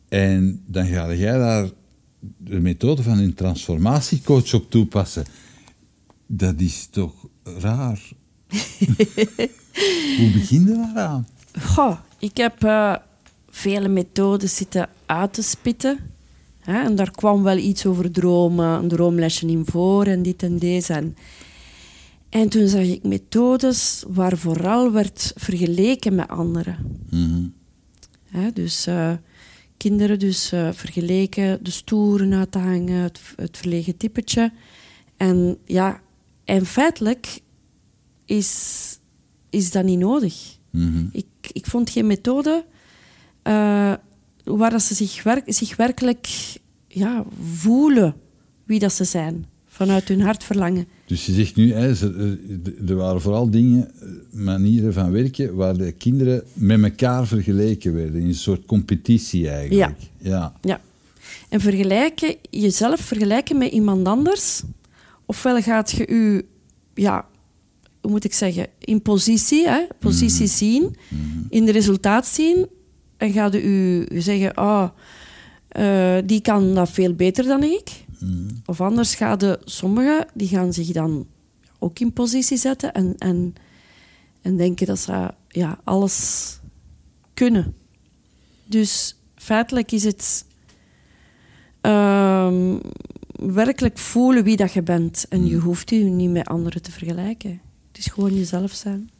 [0.09, 1.71] En dan ga jij daar
[2.37, 5.25] de methode van een transformatiecoach op toepassen.
[6.27, 8.09] Dat is toch raar?
[10.19, 11.27] Hoe begin je daaraan?
[11.61, 12.95] Goh, ik heb eh,
[13.51, 15.99] vele methodes zitten uit te spitten.
[16.61, 16.83] Hè?
[16.83, 20.93] En daar kwam wel iets over dromen, een droomlesje in voor en dit en deze.
[20.93, 21.17] En,
[22.29, 26.77] en toen zag ik methodes waar vooral werd vergeleken met anderen.
[27.11, 27.49] Mhm.
[28.25, 28.53] Hè?
[28.53, 29.13] Dus eh,
[29.77, 34.53] kinderen dus eh, vergeleken, de stoeren uit te hangen, het, het verlegen typetje.
[35.17, 36.01] En ja,
[36.45, 37.41] en feitelijk
[38.31, 38.99] is,
[39.51, 40.59] is dat niet nodig.
[40.71, 41.05] Mhm.
[41.13, 42.65] Ik, ik vond geen methode
[43.43, 43.93] eh,
[44.45, 46.29] waar dat ze zich, werk, zich werkelijk
[46.89, 48.15] ja, voelen.
[48.65, 49.47] wie dat ze zijn.
[49.67, 50.87] Vanuit hun hart verlangen.
[51.07, 52.03] Dus je zegt nu, eh,
[52.89, 58.21] er waren vooral dingen, eh, manieren van werken, waar de kinderen met elkaar vergeleken werden.
[58.21, 59.97] In een soort competitie eigenlijk.
[60.19, 60.55] Ja.
[60.63, 60.81] Ja.
[61.49, 64.63] En vergelijken, jezelf vergelijken met iemand anders.
[65.27, 66.45] Ofwel gaat je je,
[66.95, 67.27] ja,
[68.01, 70.97] hoe moet ik zeggen, in positie, hè, positie zien,
[71.49, 72.67] in de resultaat zien.
[73.17, 74.89] En gaat je zeggen, ah,
[75.69, 78.05] eh, die kan dat veel beter dan ik.
[78.67, 81.27] Of anders gaan de, sommigen, die gaan zich dan
[81.79, 83.55] ook in positie zetten en, en,
[84.43, 86.59] en denken dat ze ja, alles
[87.35, 87.75] kunnen.
[88.65, 90.45] Dus feitelijk is het
[91.81, 92.79] ehm,
[93.33, 95.27] werkelijk voelen wie dat je bent.
[95.29, 97.61] En je hoeft je niet met anderen te vergelijken.
[98.01, 99.11] Is gewoon jezelf zijn.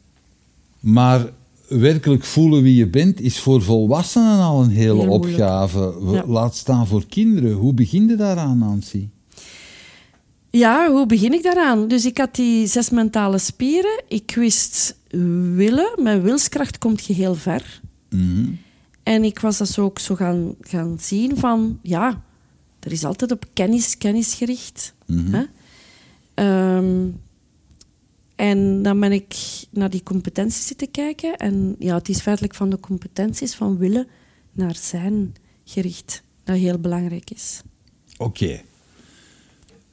[0.79, 1.29] Maar
[1.67, 5.97] werkelijk voelen wie je bent is voor volwassenen al een hele Heel opgave.
[6.11, 6.23] Ja.
[6.27, 7.53] Laat staan voor kinderen.
[7.53, 9.07] Hoe begin je daaraan, Nancy?
[10.49, 11.87] Ja, hoe begin ik daaraan?
[11.87, 14.03] Dus ik had die zes mentale spieren.
[14.07, 14.97] Ik wist
[15.55, 15.89] willen.
[15.97, 17.81] Met wilskracht komt je heel ver.
[18.09, 18.49] Mhm.
[19.03, 21.79] En ik was dat zo ook zo gaan, gaan zien van...
[21.81, 22.21] Ja,
[22.79, 24.93] er is altijd op kennis, kennis gericht.
[25.05, 25.33] Mhm.
[25.33, 25.43] Hè?
[26.33, 27.07] Ehm,
[28.41, 29.35] en dan ben ik
[29.69, 31.37] naar die competenties zitten kijken.
[31.37, 34.07] En ja, het is feitelijk van de competenties van willen
[34.51, 36.23] naar zijn gericht.
[36.43, 37.61] Dat heel belangrijk is.
[38.17, 38.61] Oké.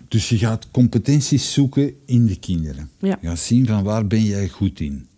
[0.09, 2.91] Dus je gaat competenties zoeken in de kinderen.
[2.99, 3.19] Ja.
[3.21, 5.09] Je gaat zien van waar ben jij goed in.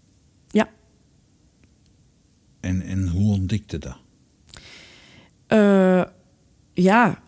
[0.48, 0.70] Ja.
[2.60, 3.96] En, en hoe ontdekte dat?
[5.46, 6.04] Eh,
[6.74, 7.22] ja.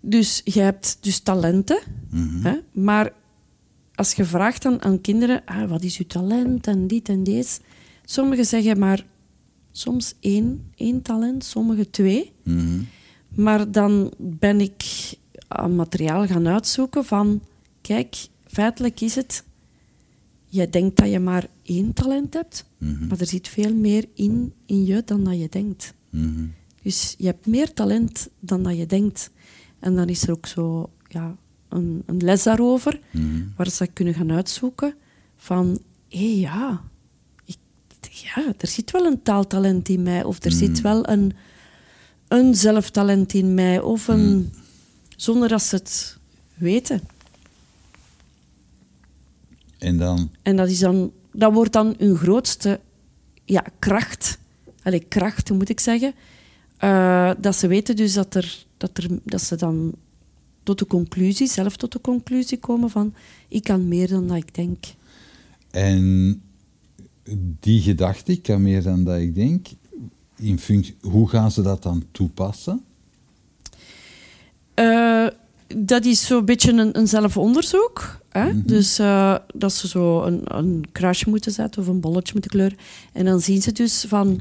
[0.00, 1.82] Dus je hebt dus talenten.
[2.42, 2.58] Hè?
[2.72, 3.12] Maar
[3.96, 7.60] als je vraagt aan, aan kinderen, ah, wat is je talent en dit en deze.
[8.04, 9.06] Sommigen zeggen maar
[9.72, 12.32] soms één, één talent, sommigen twee.
[12.42, 12.80] Mhm.
[13.28, 14.84] Maar dan ben ik
[15.48, 17.42] aan materiaal gaan uitzoeken van...
[17.80, 19.44] Kijk, feitelijk is het...
[20.46, 24.84] Je denkt dat je maar één talent hebt, maar er zit veel meer in, in
[24.84, 25.94] je dan dat je denkt.
[26.10, 26.46] Mhm.
[26.82, 29.30] Dus je hebt meer talent dan dat je denkt.
[29.78, 31.36] En dan is er ook zo ja,
[31.68, 33.00] een, een les daarover,
[33.56, 34.94] waar ze dat kunnen gaan uitzoeken.
[35.36, 36.82] Van, hé ja,
[37.44, 37.56] ik,
[38.10, 40.24] ja, er zit wel een taaltalent in mij.
[40.24, 41.32] Of er zit wel een,
[42.28, 43.80] een zelftalent in mij.
[43.80, 44.52] Of een,
[45.16, 46.18] zonder dat ze het
[46.54, 47.00] weten.
[49.78, 50.30] En dan...
[50.42, 52.80] En dat, is dan, dat wordt dan hun grootste
[53.44, 54.38] ja, kracht.
[54.82, 56.14] Allee, kracht, moet ik zeggen.
[56.76, 59.94] Eh, dat ze weten dus dat, er, dat, er, dat ze dan
[60.66, 63.14] tot de conclusie, zelf tot de conclusie komen van
[63.48, 64.84] ik kan meer dan dat ik denk.
[65.70, 66.42] En
[67.60, 69.66] die gedachte, ik kan meer dan dat ik denk,
[70.36, 72.84] in functie, hoe gaan ze dat dan toepassen?
[74.74, 75.26] Eh,
[75.76, 78.20] dat is zo'n beetje een, een zelfonderzoek.
[78.28, 78.52] Hè?
[78.52, 78.66] Mhm.
[78.66, 82.78] Dus eh, dat ze zo een, een kruisje moeten zetten of een bolletje moeten kleuren.
[83.12, 84.40] En dan zien ze dus van...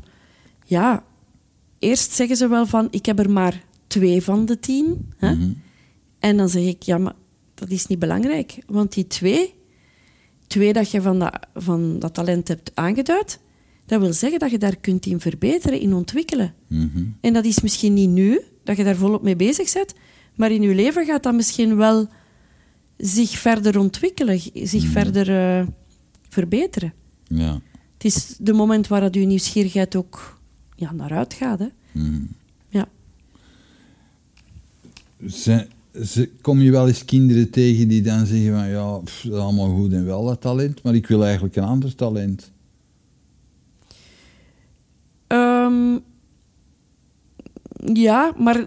[0.66, 1.04] Ja,
[1.80, 2.88] eerst zeggen ze wel van...
[2.92, 5.12] Ik heb er maar twee van de tien.
[5.18, 5.34] Hè?
[5.34, 5.52] Mhm.
[6.26, 6.84] En dan zeg ik...
[6.84, 7.14] Ja, maar
[7.54, 8.58] dat is niet belangrijk.
[8.68, 9.54] Want die twee...
[10.48, 13.40] Twee dat je van dat, van dat talent hebt aangeduid...
[13.86, 16.54] Dat wil zeggen dat je daar kunt in verbeteren, in ontwikkelen.
[16.68, 17.06] Mhm.
[17.22, 19.94] En dat is misschien niet nu, dat je daar volop mee bezig bent,
[20.36, 22.08] maar in je leven gaat dat misschien wel
[22.98, 25.68] zich verder ontwikkelen, zich verder eh,
[26.30, 26.94] verbeteren.
[27.28, 27.62] Ja.
[27.94, 30.40] Het is de moment waar dat je nieuwsgierigheid ook
[30.76, 31.60] ja, naar uitgaat.
[31.60, 31.68] Hè.
[31.92, 32.22] Mhm.
[32.70, 32.88] Ja.
[36.03, 39.39] Ze, kom je wel eens kinderen tegen die dan zeggen van ja, pff, dat is
[39.39, 42.51] allemaal goed en wel dat talent, maar ik wil eigenlijk een ander talent.
[45.27, 45.97] Ehm,
[47.93, 48.65] ja, maar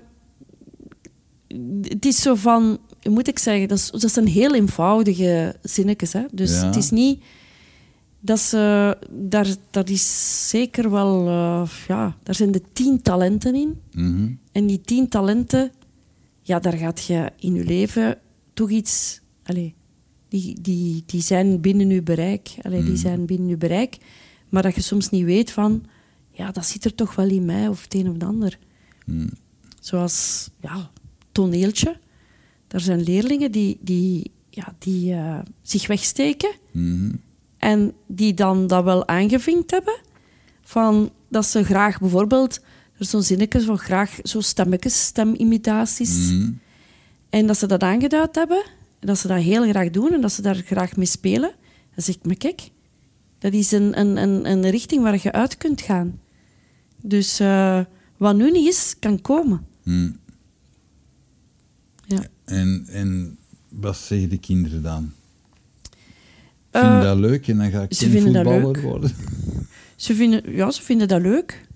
[1.83, 6.13] het is zo van, moet ik zeggen, dat, is, dat zijn heel eenvoudige zinnetjes.
[6.13, 6.23] Hè?
[6.33, 6.67] Dus Ja.
[6.67, 7.23] het is niet
[8.21, 13.81] dat ze, daar, dat is zeker wel, eh, ja, daar zijn de tien talenten in.
[13.93, 14.33] Mhm.
[14.53, 15.71] En die tien talenten,
[16.49, 18.19] ja, daar gaat je in je leven
[18.55, 19.73] toch iets, allez,
[20.29, 22.55] die, die, die zijn binnen je bereik.
[22.63, 23.97] Allez, Die zijn binnen je bereik.
[24.49, 25.85] Maar dat je soms niet weet van,
[26.31, 28.59] ja, dat zit er toch wel in mij of het een of het ander.
[29.81, 30.91] Zoals, ja,
[31.33, 31.99] toneeltje.
[32.67, 36.51] Daar zijn leerlingen die, die, ja, die eh, zich wegsteken.
[36.73, 37.15] Mhm.
[37.59, 40.01] En die dan dat wel aangevinkt hebben.
[40.63, 42.61] Van dat ze graag bijvoorbeeld...
[42.99, 46.31] Er is zo'n zinnetje van graag zo stemmetjes, stemimitaties.
[46.31, 46.51] Mhm.
[47.31, 48.65] En dat ze dat aangeduid hebben.
[48.99, 50.13] En dat ze dat heel graag doen.
[50.13, 51.53] En dat ze daar graag mee spelen.
[51.95, 52.71] Dan zeg ik, maar kijk.
[53.39, 56.21] Dat is een, een, een, een richting waar je uit kunt gaan.
[57.03, 57.81] Dus eh,
[58.17, 59.67] wat nu niet is, kan komen.
[59.83, 60.11] Mhm.
[62.07, 62.23] Ja.
[62.45, 63.39] En, en
[63.69, 65.13] wat zeggen de kinderen dan?
[66.71, 69.11] Eh, Vinden dat leuk en dan ga ik ze voetballer worden?
[69.97, 71.67] Ze vinden, ja, ze vinden dat leuk.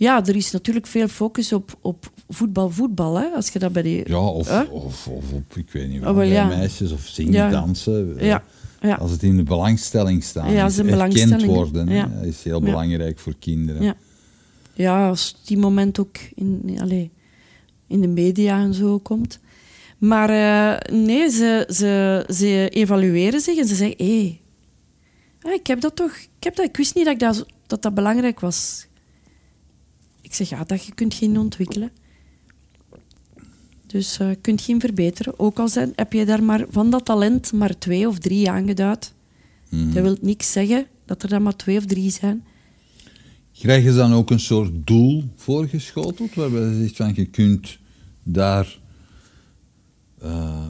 [0.00, 3.16] Ja, er is natuurlijk veel focus op, op voetbal, voetbal.
[3.18, 3.26] Hè?
[3.26, 4.08] Als je dat bij die...
[4.08, 6.46] Ja, of, of, of op, ik weet niet Oh, wat, wel, bij ja.
[6.46, 7.50] meisjes of zingen, Ja.
[7.50, 8.16] dansen.
[8.18, 8.44] Ja,
[8.80, 8.94] ja.
[8.94, 13.82] Als het in de belangstelling staat, Ja, erkend worden, hè, is heel belangrijk voor kinderen.
[13.82, 13.94] Ja.
[14.74, 17.10] Ja, als die moment ook in, allee,
[17.86, 19.38] in de media en zo komt.
[19.98, 24.06] Maar eh, nee, ze, ze, ze evalueren zich en ze zeggen...
[24.06, 24.40] Hé,
[25.38, 26.12] hey, ik heb dat toch...
[26.12, 28.88] Ik, heb dat, ik wist niet dat, ik dat dat belangrijk was.
[30.30, 31.90] Ik zeg, ja, dat je kunt geen ontwikkelen.
[33.86, 35.38] Dus eh, je kunt geen verbeteren.
[35.38, 39.12] Ook al zijn, heb je daar maar van dat talent maar twee of drie aangeduid.
[39.68, 39.92] Mhm.
[39.92, 42.44] Dat wil niks zeggen dat er dan maar twee of drie zijn.
[43.58, 47.78] Krijg je dan ook een soort doel voorgeschoteld, waarbij je zegt van je kunt
[48.22, 48.78] daar...
[50.20, 50.66] eh,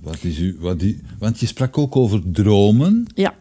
[0.00, 3.06] wat is u, wat i- want je sprak ook over dromen.
[3.14, 3.34] Ja,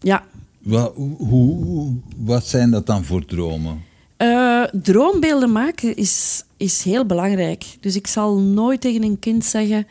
[0.00, 0.24] ja.
[0.62, 3.80] Wat, hoe- wat zijn dat dan voor dromen?
[4.16, 7.64] Eh, droombeelden maken is, is heel belangrijk.
[7.80, 9.86] Dus ik zal nooit tegen een kind zeggen,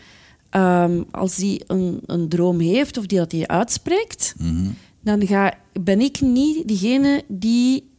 [0.50, 4.70] ehm, als die een, een droom heeft of die dat hij uitspreekt, Mhm.
[5.02, 7.90] dan ga, ben ik niet diegene die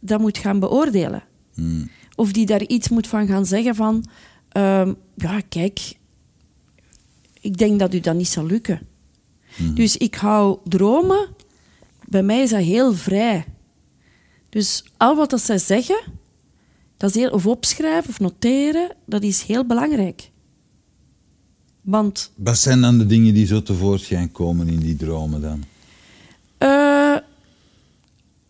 [0.00, 1.22] dat moet gaan beoordelen.
[1.54, 1.88] Mm.
[2.14, 4.04] Of die daar iets moet van gaan zeggen van,
[4.48, 5.96] ehm, ja, kijk,
[7.40, 8.80] ik denk dat u dat niet zal lukken.
[9.74, 11.28] Dus ik hou dromen,
[12.08, 13.44] bij mij is dat heel vrij.
[14.52, 16.02] Dus al wat dat zij zeggen,
[16.96, 20.30] dat is heel, of opschrijven of noteren, dat is heel belangrijk.
[21.80, 25.64] Want Wat zijn dan de dingen die zo tevoorschijn komen in die dromen dan?
[26.58, 27.16] eh,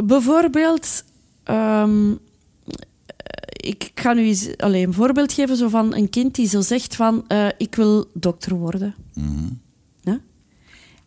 [0.05, 1.05] bijvoorbeeld,
[1.43, 2.11] ehm,
[3.57, 6.97] ik ga nu eens alleen een voorbeeld geven zo van een kind die zo zegt
[6.97, 8.95] van, eh, ik wil dokter worden.
[9.15, 9.49] Mhm.
[10.01, 10.21] Ja?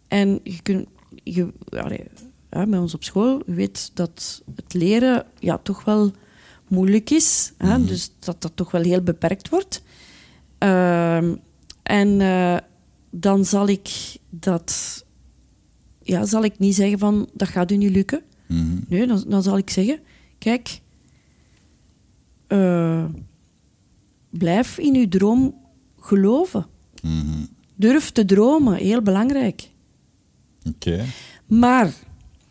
[0.08, 0.88] En je kunt,
[1.24, 2.04] je, allee,
[2.56, 6.12] ja, bij ons op school, je weet dat het leren ja, toch wel
[6.68, 7.54] moeilijk is.
[7.58, 7.86] Hè?
[7.86, 9.84] Dus dat dat toch wel heel beperkt wordt.
[10.58, 11.36] Ehm,
[11.84, 12.58] en eh,
[13.10, 13.90] dan zal ik
[14.30, 15.04] dat...
[16.02, 18.22] Ja, zal ik niet zeggen van, dat gaat u niet lukken.
[18.48, 18.78] Mhm.
[18.88, 20.00] Nee, dan, dan zal ik zeggen,
[20.38, 20.82] kijk,
[22.48, 23.06] eh,
[24.30, 25.56] blijf in uw droom
[26.00, 26.66] geloven.
[27.02, 27.46] Mhm.
[27.76, 29.70] Durf te dromen, heel belangrijk.
[30.64, 31.06] Oké.
[31.46, 31.94] Maar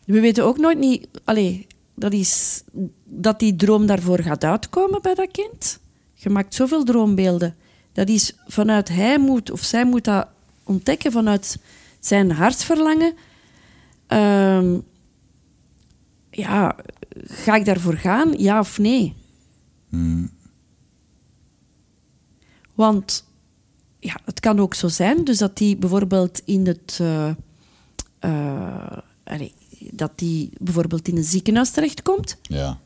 [0.07, 2.63] we weten ook nooit niet, allee, dat, is,
[3.05, 5.81] dat die droom daarvoor gaat uitkomen bij dat kind.
[6.15, 7.55] Je maakt zoveel droombeelden.
[7.93, 10.29] Dat is vanuit hij moet of zij moet dat
[10.65, 11.59] ontdekken vanuit
[12.01, 13.15] zijn hartsverlangen.
[14.07, 14.79] Ehm,
[16.31, 16.77] ja,
[17.25, 19.15] ga ik daarvoor gaan, ja of nee?
[19.89, 20.27] Mhm.
[22.75, 23.25] Want
[23.99, 27.01] ja, het kan ook zo zijn dus dat die bijvoorbeeld in het...
[29.25, 29.55] allee,
[29.93, 32.79] dat die bijvoorbeeld in een ziekenhuis terechtkomt Ja.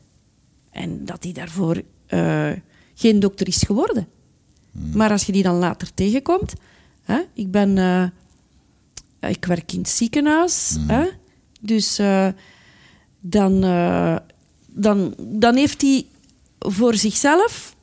[0.71, 2.51] en dat die daarvoor eh,
[2.95, 4.07] geen dokter is geworden.
[4.93, 6.53] Maar als je die dan later tegenkomt...
[7.01, 7.77] Hè, ik ben...
[7.77, 10.77] eh, ik werk in het ziekenhuis.
[10.87, 11.05] Hè,
[11.61, 12.27] dus eh,
[13.19, 13.59] dan,
[14.67, 16.05] dan, dan heeft hij
[16.59, 17.75] voor zichzelf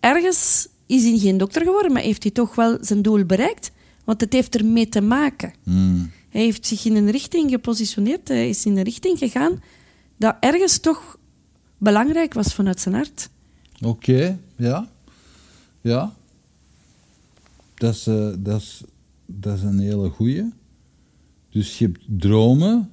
[0.00, 3.70] ergens is hij geen dokter geworden, maar heeft hij toch wel zijn doel bereikt.
[4.04, 5.52] Want het heeft ermee te maken.
[5.62, 6.04] Mhm.
[6.32, 9.62] Hij heeft zich in een richting gepositioneerd, hij is in een richting gegaan
[10.16, 11.18] dat ergens toch
[11.78, 13.28] belangrijk was vanuit zijn hart.
[13.80, 14.88] Oké, ja.
[15.80, 16.14] Ja.
[17.74, 18.82] Dat is, eh, dat, is,
[19.26, 20.44] dat is een hele goeie.
[21.50, 22.90] Dus je hebt dromen,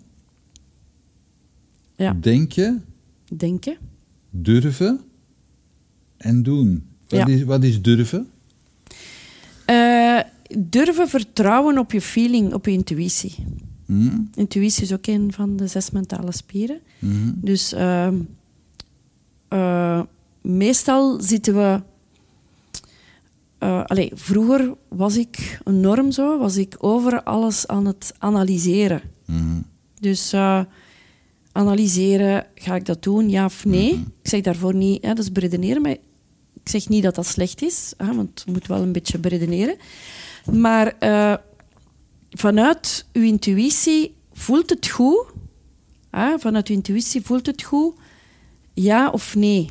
[1.95, 2.85] Ja, denken,
[3.37, 3.77] denken.
[4.29, 5.01] durven
[6.17, 6.87] en doen.
[7.07, 7.25] Wat, Ja.
[7.27, 8.29] is, wat is durven?
[10.57, 13.35] Durven vertrouwen op je feeling, op je intuïtie.
[13.85, 14.17] Hm?
[14.33, 16.79] Intuïtie is ook een van de zes mentale spieren.
[16.99, 17.31] Mhm.
[17.35, 18.15] Dus ehm,
[19.47, 20.01] eh,
[20.41, 21.81] meestal zitten we.
[23.57, 29.01] eh, allee, vroeger was ik een norm zo, was ik over alles aan het analyseren.
[29.25, 29.61] Mhm.
[29.99, 30.61] Dus eh,
[31.51, 33.91] analyseren, ga ik dat doen, ja of nee?
[34.21, 35.95] Ik zeg daarvoor niet, hè, dat is beredeneren, maar
[36.69, 39.77] ik zeg niet dat dat slecht is, hè, want je moet wel een beetje beredeneren.
[40.51, 41.33] Maar eh,
[42.29, 45.25] vanuit uw intuïtie voelt het goed,
[46.11, 47.95] hè, vanuit uw intuïtie voelt het goed,
[48.73, 49.67] ja of nee?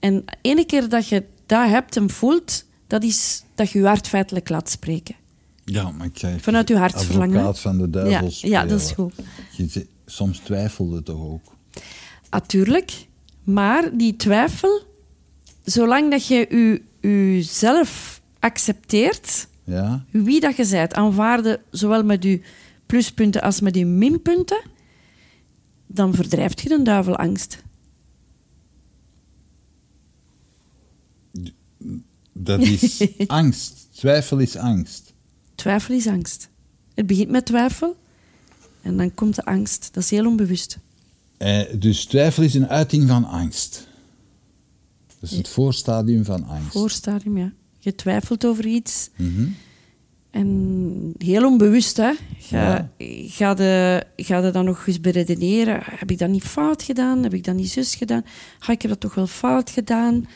[0.00, 3.86] En de ene keer dat je dat hebt en voelt, dat is dat je je
[3.86, 5.14] hart feitelijk laat spreken.
[5.64, 6.40] Ja, maar zei...
[6.40, 7.36] Vanuit uw hartsverlangen.
[7.36, 9.14] Advocaat van de duivel Ja, ja, dat is goed.
[9.56, 11.42] Je soms twijfelde toch ook?
[12.30, 13.06] Natuurlijk,
[13.44, 14.82] maar die twijfel,
[15.64, 20.04] zolang dat je u, uzelf accepteert Ja.
[20.10, 22.40] wie dat je bent, aanvaarden zowel met je
[22.86, 24.62] pluspunten als met je minpunten,
[25.86, 27.62] dan verdrijft je de duivelangst.
[32.32, 33.88] Dat is angst.
[33.96, 35.12] Twijfel is angst.
[35.54, 36.48] Twijfel is angst.
[36.94, 37.96] Het begint met twijfel
[38.82, 39.88] en dan komt de angst.
[39.92, 40.78] Dat is heel onbewust.
[41.36, 43.88] Eh, dus twijfel is een uiting van angst.
[45.30, 46.72] Is het voorstadium van angst.
[46.72, 47.52] Voorstadium, ja.
[47.78, 49.46] Je twijfelt over iets Mhm.
[50.30, 52.12] en heel onbewust, hè.
[52.38, 52.90] Ga, Ja.
[53.28, 55.80] ga, de, ga je dan nog eens beredeneren.
[55.84, 57.22] Heb ik dat niet fout gedaan?
[57.22, 58.24] Heb ik dat niet zus gedaan?
[58.58, 60.26] Ga ik heb dat toch wel fout gedaan?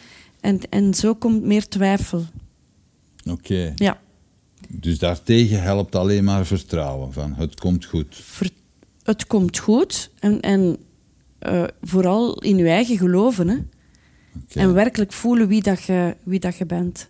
[0.41, 2.25] En, en zo komt meer twijfel.
[3.31, 3.73] Oké.
[3.77, 4.01] Ja.
[4.69, 7.13] Dus daartegen helpt alleen maar vertrouwen.
[7.13, 8.17] Van het komt goed.
[8.23, 8.51] ver-
[9.03, 10.77] het komt goed en, en
[11.39, 13.49] eh, vooral in je eigen geloven.
[13.49, 13.57] Hè?
[14.53, 17.09] En werkelijk voelen wie, dat je, wie dat je bent.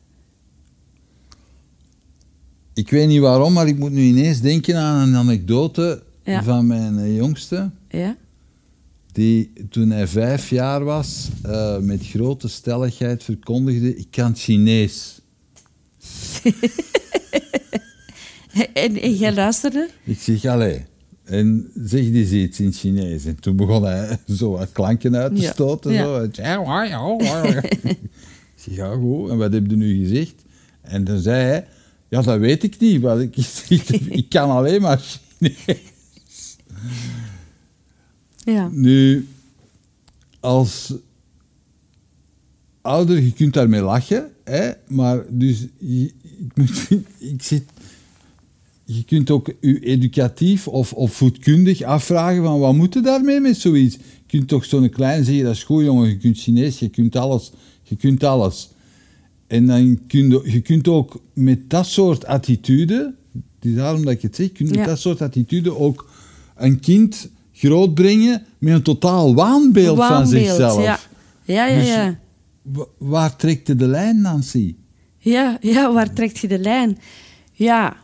[2.75, 6.43] Ik weet niet waarom, maar ik moet nu ineens denken aan een anekdote Ja.
[6.43, 7.71] van mijn eh, jongste.
[7.89, 8.16] Ja?
[9.12, 15.21] Die toen hij vijf jaar was, eh, met grote stelligheid verkondigde: Ik kan Chinees.
[18.73, 19.89] En, en jij luisterde?
[20.05, 20.85] Ik zeg, allee.
[21.29, 23.24] En zeg eens iets in Chinees.
[23.24, 25.53] En toen begon hij zo wat klanken uit te Ja.
[25.53, 25.93] stoten.
[25.93, 26.05] Ja.
[26.05, 27.16] Zo.
[27.20, 27.99] ik
[28.55, 29.31] zeg, ja goed.
[29.31, 30.35] En wat heb je nu gezegd?
[30.81, 31.66] En dan zei hij,
[32.09, 33.01] ja dat weet ik niet.
[33.01, 33.37] Want ik,
[34.20, 34.99] ik kan alleen maar
[35.39, 36.57] Chinees.
[38.45, 38.68] Ja.
[38.72, 39.26] Nu,
[40.41, 40.95] als
[42.81, 46.12] ouder, je kunt daarmee lachen, hè, maar dus, ik,
[46.55, 47.64] moet, ik zit,
[48.91, 53.57] je kunt ook je educatief of, of voedkundig afvragen van wat moet je daarmee met
[53.57, 53.95] zoiets?
[53.95, 57.16] Je kunt toch zo'n klein zeggen, dat is goed jongen, je kunt Chinees, je kunt
[57.16, 58.68] alles, je kunt alles.
[59.47, 64.12] En dan kun je, je kunt ook met dat soort attitude, het is daarom dat
[64.12, 66.11] ik het zeg, je kunt met dat soort attitude ook
[66.57, 70.82] een kind grootbrengen met een totaal waanbeeld, van zichzelf.
[70.82, 70.99] Ja,
[71.45, 71.78] ja, ja.
[71.78, 72.18] Dus- ja.
[72.99, 74.74] Waar trekt je de lijn, Nancy?
[75.18, 76.99] Ja, ja, waar trekt je de lijn?
[77.53, 77.97] Ja,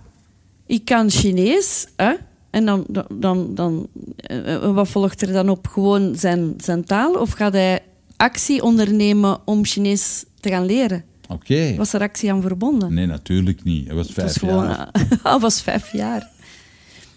[0.74, 2.14] ik kan Chinees, hè?
[2.50, 5.66] En dan, dan, dan, eh, eh, wat volgt er dan op?
[5.66, 7.12] Gewoon zijn, zijn taal?
[7.14, 7.82] Of gaat hij
[8.16, 11.04] actie ondernemen om Chinees te gaan leren?
[11.28, 11.74] Oké.
[11.76, 12.94] Was er actie aan verbonden?
[12.94, 13.86] Nee, natuurlijk niet.
[13.86, 14.90] Hij was Het vijf was gewoon, jaar.
[15.22, 16.30] Hij was vijf jaar.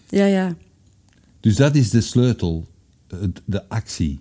[0.09, 0.55] Ja, ja.
[1.39, 2.67] Dus dat is de sleutel.
[3.45, 4.19] De actie.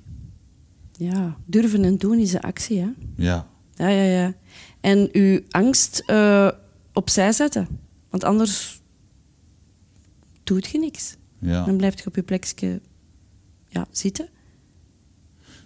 [0.93, 2.89] Ja, durven en doen is de actie, hè?
[3.17, 3.47] Ja.
[3.75, 4.35] Ja, ja, ja.
[4.81, 6.49] En uw angst eh,
[6.93, 7.69] opzij zetten.
[8.11, 8.81] Want anders
[10.47, 11.17] doet je niks.
[11.39, 11.65] ja.
[11.65, 12.81] Dan blijf je op je plekje
[13.69, 14.29] ja, zitten.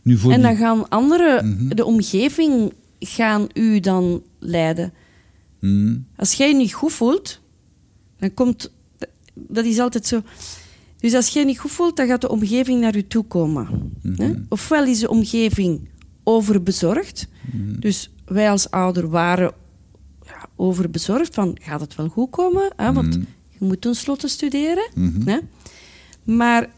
[0.03, 1.69] Nu voor En dan die- gaan anderen, Mhm.
[1.75, 4.93] de omgeving, gaan u dan leiden.
[5.59, 6.07] Hmm.
[6.17, 7.41] Als jij je niet goed voelt,
[8.19, 8.73] dan komt...
[9.35, 10.23] Dat is altijd zo...
[10.99, 13.93] Dus als jij je niet goed voelt, dan gaat de omgeving naar je toe komen.
[14.03, 14.23] Mhm.
[14.23, 14.33] Hè?
[14.49, 15.89] Ofwel is de omgeving
[16.25, 17.29] overbezorgd.
[17.53, 17.81] Mhm.
[17.81, 19.53] Dus wij als ouder waren
[20.27, 22.73] ja, overbezorgd van, gaat het wel goed komen?
[22.77, 22.93] Hè?
[22.93, 23.25] Want Mhm.
[23.61, 24.91] Je moet tenslotte studeren.
[24.95, 25.29] Mhm.
[25.29, 25.39] Hè?
[26.25, 26.71] Maar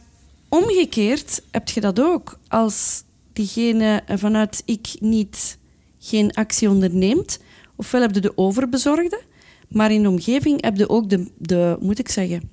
[0.49, 2.39] omgekeerd heb je dat ook.
[2.49, 5.59] Als diegene vanuit ik niet
[5.99, 7.39] geen actie onderneemt,
[7.76, 9.20] ofwel heb je de overbezorgde,
[9.68, 12.51] maar in de omgeving heb je ook de, de moet ik zeggen,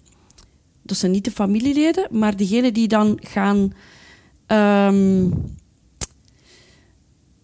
[0.83, 3.73] dat zijn niet de familieleden, maar diegenen die dan gaan
[4.45, 5.31] ehm,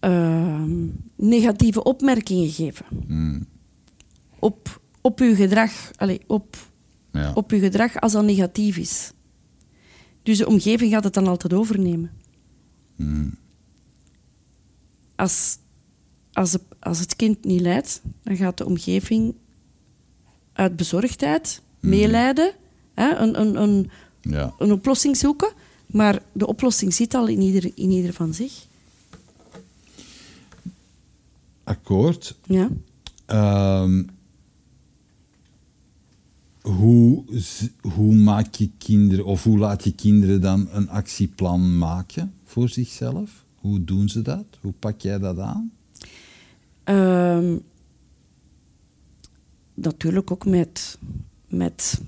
[0.00, 3.46] ehm, negatieve opmerkingen geven Hmm.
[4.38, 6.56] op, op uw gedrag, allee, op,
[7.16, 7.32] Ja.
[7.34, 9.12] op uw gedrag als dat negatief is.
[10.22, 12.10] Dus de omgeving gaat het dan altijd overnemen.
[12.96, 13.34] Hmm.
[15.16, 15.58] Als,
[16.32, 19.34] als, het, als het kind niet lijdt, dan gaat de omgeving
[20.52, 22.52] uit bezorgdheid meelijden,
[22.94, 23.90] hè, een, een, een,
[24.20, 24.54] ja.
[24.58, 25.52] een oplossing zoeken.
[25.86, 28.66] Maar de oplossing zit al in ieder, in ieder van zich.
[31.64, 32.36] Akkoord.
[32.44, 32.68] Ja.
[33.26, 34.02] Ehm,
[36.70, 37.24] hoe,
[37.94, 43.44] hoe maak je kinderen, of hoe laat je kinderen dan een actieplan maken voor zichzelf?
[43.54, 44.44] Hoe doen ze dat?
[44.60, 45.72] Hoe pak jij dat aan?
[46.84, 47.56] Ehm,
[49.74, 50.98] natuurlijk ook met,
[51.48, 52.00] met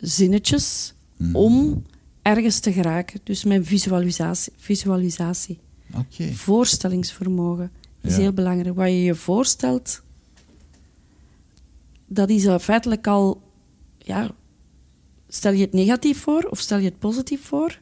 [0.00, 1.34] zinnetjes Mhm.
[1.36, 1.82] om
[2.22, 3.20] ergens te geraken.
[3.24, 4.52] Dus met visualisatie.
[4.56, 5.58] visualisatie.
[6.32, 8.20] Voorstellingsvermogen is Ja.
[8.20, 8.76] heel belangrijk.
[8.76, 10.02] Wat je je voorstelt,
[12.06, 13.42] dat is uh, feitelijk al...
[14.08, 14.30] Ja,
[15.28, 17.80] stel je het negatief voor of stel je het positief voor?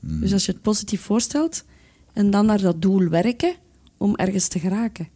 [0.00, 0.20] Mhm.
[0.20, 1.64] Dus als je het positief voorstelt
[2.12, 3.54] en dan naar dat doel werken
[3.96, 5.08] om ergens te geraken.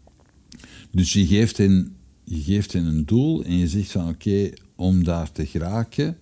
[0.90, 5.32] Dus je geeft hen je geeft een doel en je zegt van oké, om daar
[5.32, 6.18] te geraken,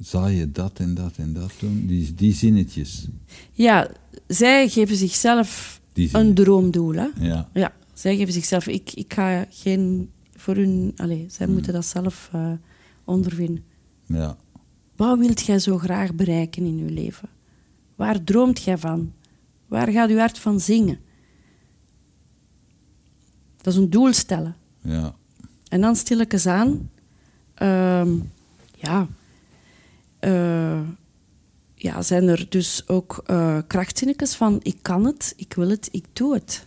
[0.00, 1.86] zal je dat en dat en dat doen.
[1.86, 3.06] Die, die zinnetjes.
[3.52, 3.90] Ja,
[4.26, 5.80] zij geven zichzelf
[6.12, 6.94] een droomdoel.
[6.94, 7.08] Hè?
[7.20, 8.66] Ja, Ja, zij geven zichzelf...
[8.66, 10.10] Ik, ik ga geen...
[10.36, 10.92] Voor hun...
[10.96, 12.52] Allez, zij moeten dat zelf eh,
[13.04, 13.64] ondervinden.
[14.06, 14.36] ja.
[14.96, 17.28] Wat wilt jij zo graag bereiken in je leven?
[17.94, 19.12] Waar droomt jij van?
[19.66, 20.98] Waar gaat je hart van zingen?
[23.56, 24.56] Dat is een doel stellen.
[24.82, 25.14] ja.
[25.68, 26.90] En dan stilletjes aan...
[27.54, 28.18] ehm,
[28.74, 29.06] ja...
[30.18, 30.80] eh,
[31.74, 34.60] ja, zijn er dus ook eh krachtzinnetjes van...
[34.62, 36.64] Ik kan het, ik wil het, ik doe het.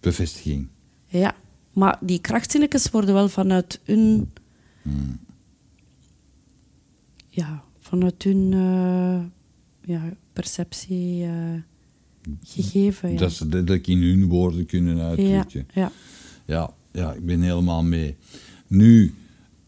[0.00, 0.68] Bevestiging.
[1.06, 1.34] Ja,
[1.72, 4.32] maar die krachtzinnetjes worden wel vanuit hun...
[7.28, 9.20] Ja, vanuit hun eh,
[9.94, 11.30] ja, perceptie eh,
[12.42, 13.12] gegeven.
[13.12, 13.18] Ja.
[13.18, 15.66] Dat ze letterlijk in hun woorden kunnen ja, uitdrukken.
[15.74, 15.92] ja.
[16.46, 18.16] Ja, ja, ik ben helemaal mee.
[18.66, 19.14] Nu,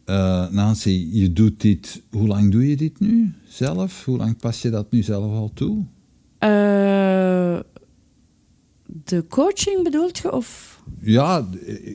[0.05, 2.03] eh, Nancy, je doet dit...
[2.11, 4.05] Hoe lang doe je dit nu zelf?
[4.05, 5.85] Hoe lang pas je dat nu zelf al toe?
[6.39, 6.51] Eh,
[9.09, 10.33] de coaching bedoelt je?
[10.33, 10.81] Of?
[11.01, 11.49] Ja,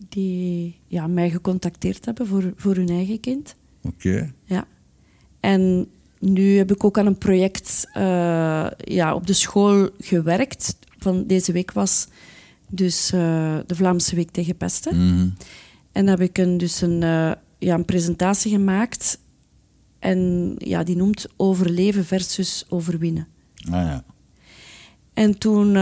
[0.09, 3.55] die ja, mij gecontacteerd hebben voor, voor hun eigen kind.
[3.81, 4.33] Oké.
[4.45, 4.67] Ja.
[5.39, 5.87] En
[6.25, 10.77] nu heb ik ook aan een project eh, ja, op de school gewerkt.
[10.97, 12.07] Van deze week was
[12.69, 14.95] dus eh, de Vlaamse Week tegen Pesten.
[14.95, 15.29] Mhm.
[15.91, 19.19] En heb ik een, dus een, eh, ja, een presentatie gemaakt.
[19.99, 23.27] En ja, die noemt Overleven versus Overwinnen.
[23.65, 24.03] Ah ja.
[25.13, 25.73] En toen,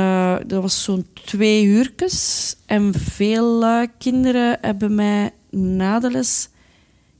[0.48, 2.56] dat was zo'n twee uurtjes.
[2.66, 6.50] En veel kinderen hebben mij na de les...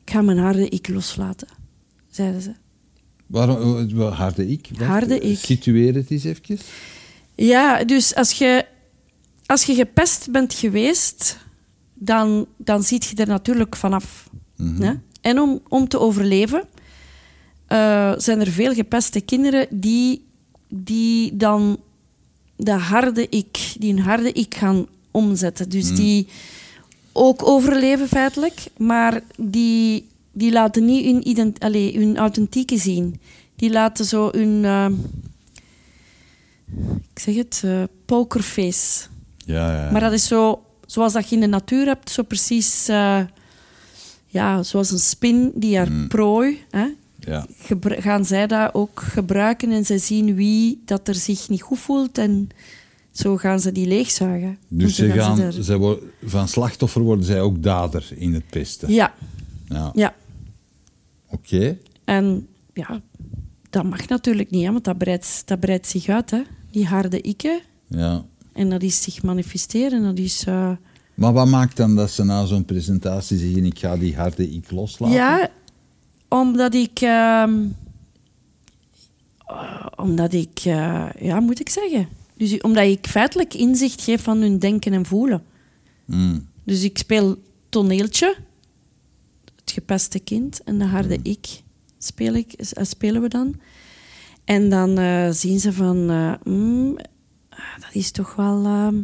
[0.06, 1.48] Ik ga mijn harde ik loslaten,
[2.10, 2.54] zeiden ze.
[3.34, 4.68] Waarom, eh, harde ik?
[4.78, 4.88] Wat?
[4.88, 5.38] Harde ik.
[5.38, 6.60] Situeer het eens even.
[7.36, 8.66] Ja, dus als je,
[9.46, 11.38] als je gepest bent geweest,
[11.94, 14.30] dan, dan ziet je er natuurlijk vanaf.
[14.80, 14.94] hè?
[15.22, 16.64] En om, om te overleven
[17.68, 20.26] eh, zijn er veel gepeste kinderen die,
[20.70, 21.78] die dan
[22.56, 25.70] de harde ik, die een harde ik gaan omzetten.
[25.70, 26.28] Dus die
[27.12, 33.20] ook overleven feitelijk, maar die, die laten niet hun, ident, allee, hun authentieke zien.
[33.56, 34.66] Die laten zo hun...
[34.66, 34.86] eh,
[37.14, 39.06] ik zeg het, eh, pokerface.
[39.46, 39.92] Ja, ja.
[39.92, 43.20] Maar dat is zo, zoals dat je in de natuur hebt, zo precies, eh,
[44.28, 46.08] ja, zoals een spin die haar Mm.
[46.08, 46.86] prooi, hè,
[47.20, 47.46] ja.
[47.80, 52.18] gaan zij dat ook gebruiken en zij zien wie dat er zich niet goed voelt
[52.18, 52.50] en
[53.12, 54.58] zo gaan ze die leegzuigen.
[54.68, 58.92] Dus ze gaan, ze worden, van slachtoffer worden zij ook dader in het pesten.
[58.94, 59.14] Ja,
[59.70, 59.92] Ja.
[59.94, 60.14] ja.
[61.34, 61.78] Oké.
[62.04, 63.02] En ja,
[63.70, 66.42] dat mag natuurlijk niet, hè, want dat breidt, dat breidt zich uit, hè.
[66.72, 67.60] die harde ikken.
[67.88, 68.26] Ja.
[68.54, 70.44] En dat is zich manifesteren, dat is...
[70.46, 70.72] eh,
[71.14, 74.72] Maar wat maakt dan dat ze na zo'n presentatie zeggen: ik ga die harde ik
[74.72, 75.16] loslaten?
[75.16, 75.50] Ja,
[76.30, 77.00] omdat ik.
[77.02, 77.66] ehm,
[79.46, 80.60] eh, omdat ik.
[80.64, 82.08] eh, ja, moet ik zeggen.
[82.38, 85.44] Dus omdat ik feitelijk inzicht geef van hun denken en voelen.
[86.06, 86.48] Mm.
[86.64, 87.38] Dus ik speel
[87.70, 88.36] toneeltje,
[89.74, 91.64] het gepeste kind en de harde ik
[92.04, 93.56] speel ik, eh, spelen we dan.
[94.44, 96.98] En dan eh, zien ze van, eh, mm,
[97.50, 99.02] ah, dat is toch wel, ehm,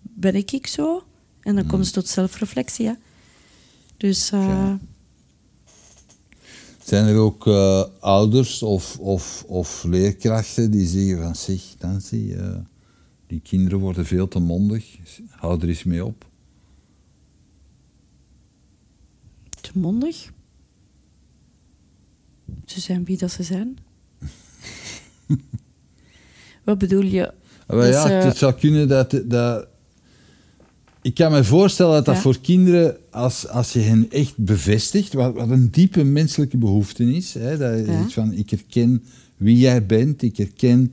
[0.00, 1.04] ben ik ik zo?
[1.40, 2.86] En dan komen ze tot zelfreflectie.
[2.86, 2.92] Hè?
[3.96, 4.32] Dus.
[6.84, 7.46] Zijn er ook
[8.00, 12.34] ouders of, of, of leerkrachten die zeggen van zeg, Nancy,
[13.26, 14.98] die kinderen worden veel te mondig,
[15.28, 16.30] hou er eens mee op.
[19.62, 20.30] te mondig.
[22.64, 23.78] Ze zijn wie dat ze zijn.
[26.64, 27.32] Wat bedoel je?
[27.66, 29.66] Ah, ja, Dus, eh, het zou kunnen dat, dat...
[31.02, 32.20] Ik kan me voorstellen dat dat Ja.
[32.20, 37.34] voor kinderen, als, als je hen echt bevestigt, wat, wat een diepe menselijke behoefte is,
[37.34, 38.02] hè, dat Ja.
[38.04, 39.04] iets van, ik herken
[39.36, 40.92] wie jij bent, ik herken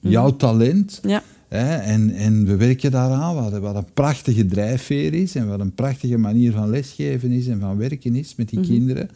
[0.00, 1.76] jouw talent, Ja, Hè?
[1.76, 6.16] En, en we werken daaraan, wat, wat een prachtige drijfveer is en wat een prachtige
[6.18, 8.68] manier van lesgeven is en van werken is met die Mhm.
[8.68, 9.08] kinderen.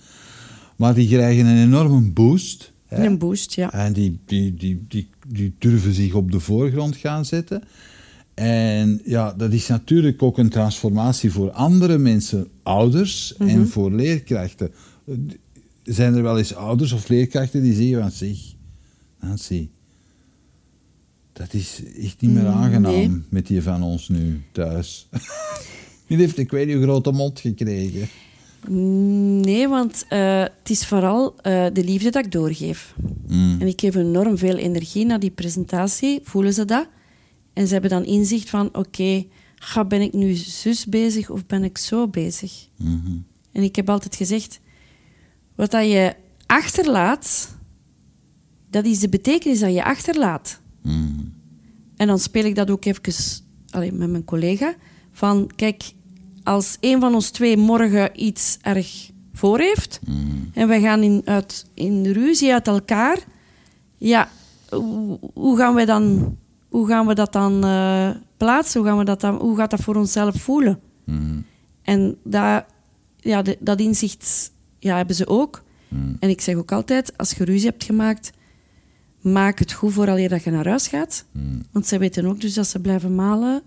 [0.76, 2.72] Maar die krijgen een enorme boost.
[2.86, 3.06] Hè?
[3.06, 3.72] Een boost, ja.
[3.72, 7.62] En die, die, die, die, die durven zich op de voorgrond gaan zetten.
[8.34, 13.48] En ja, dat is natuurlijk ook een transformatie voor andere mensen, ouders Mhm.
[13.48, 14.70] en voor leerkrachten.
[15.06, 15.14] Eh,
[15.82, 18.36] Zijn er wel eens ouders of leerkrachten die zeggen van zeg,
[19.20, 19.68] Nancy,
[21.34, 23.22] dat is echt niet meer Mm, aangenaam nee.
[23.28, 25.08] met die van ons nu thuis.
[26.06, 28.08] Die heeft ik weet niet hoe grote mond gekregen.
[29.40, 32.94] Nee, want eh, het is vooral eh, de liefde dat ik doorgeef.
[33.26, 33.56] Mm.
[33.60, 36.88] En ik geef enorm veel energie naar die presentatie, voelen ze dat?
[37.52, 39.24] En ze hebben dan inzicht van, oké,
[39.54, 42.68] ga, ben ik nu zus bezig of ben ik zo bezig?
[42.76, 43.16] Mhm.
[43.52, 44.60] En ik heb altijd gezegd,
[45.54, 46.14] wat dat je
[46.46, 47.56] achterlaat,
[48.70, 50.60] dat is de betekenis dat je achterlaat.
[50.84, 51.20] Mhm.
[51.96, 54.74] En dan speel ik dat ook even allee, met mijn collega.
[55.12, 55.92] Van, kijk,
[56.42, 60.00] als een van ons twee morgen iets erg voor heeft...
[60.52, 63.18] en wij gaan in, uit, in ruzie uit elkaar...
[63.98, 64.28] Ja,
[64.70, 66.36] hoe, hoe gaan, we dan,
[66.68, 68.80] hoe gaan we dat dan eh, plaatsen?
[68.80, 70.80] Hoe, gaan we dat dan, hoe gaat dat voor onszelf voelen?
[71.04, 71.40] Mhm.
[71.82, 72.64] En dat,
[73.20, 75.62] ja, de- dat inzicht ja, hebben ze ook.
[76.20, 78.30] En ik zeg ook altijd, als je ruzie hebt gemaakt...
[79.24, 81.24] maak het goed vooraleer dat je naar huis gaat.
[81.70, 83.62] Want zij weten ook dus dat ze blijven malen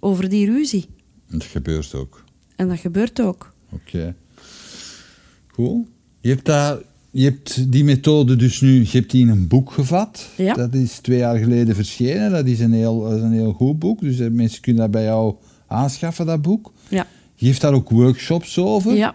[0.00, 0.86] over die ruzie.
[1.30, 2.24] Dat gebeurt ook.
[2.56, 3.52] En dat gebeurt ook.
[3.70, 4.14] Oké.
[5.52, 5.86] Cool.
[6.20, 6.78] Je hebt, daar,
[7.10, 10.28] je hebt die methode dus nu je hebt die in een boek gevat.
[10.36, 10.54] Ja.
[10.54, 12.30] Dat is twee jaar geleden verschenen.
[12.30, 14.00] Dat is een heel, is een heel goed boek.
[14.00, 15.34] Dus eh, mensen kunnen dat bij jou
[15.66, 16.72] aanschaffen, dat boek.
[16.88, 17.06] Ja.
[17.34, 18.94] Je geeft daar ook workshops over.
[18.94, 19.14] Ja,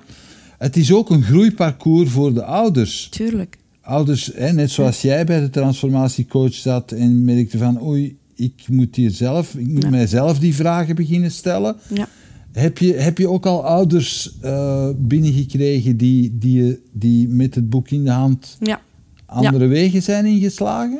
[0.58, 3.10] Het is ook een groeiparcours voor de ouders.
[3.10, 3.58] tuurlijk.
[3.84, 8.96] Ouders, hè, net zoals jij bij de transformatiecoach zat en merkte van oei, ik moet
[8.96, 9.90] hier zelf, ik moet Ja.
[9.90, 11.76] mijzelf die vragen beginnen stellen.
[11.94, 12.08] Ja.
[12.52, 17.90] Heb je, heb je ook al ouders eh, binnengekregen die, die, die met het boek
[17.90, 18.82] in de hand Ja.
[19.26, 21.00] andere wegen zijn ingeslagen?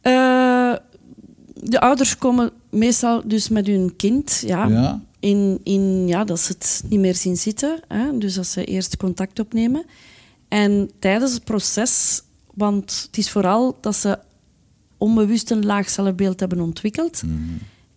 [0.00, 0.74] Eh,
[1.62, 4.42] de ouders komen meestal dus met hun kind.
[4.46, 5.02] Ja, Ja.
[5.20, 7.80] In, in, ja, dat ze het niet meer zien zitten.
[7.88, 8.18] Hè?
[8.18, 9.84] Dus dat ze eerst contact opnemen.
[10.54, 12.22] En tijdens het proces,
[12.54, 14.18] want het is vooral dat ze
[14.98, 17.22] onbewust een laag zelfbeeld hebben ontwikkeld.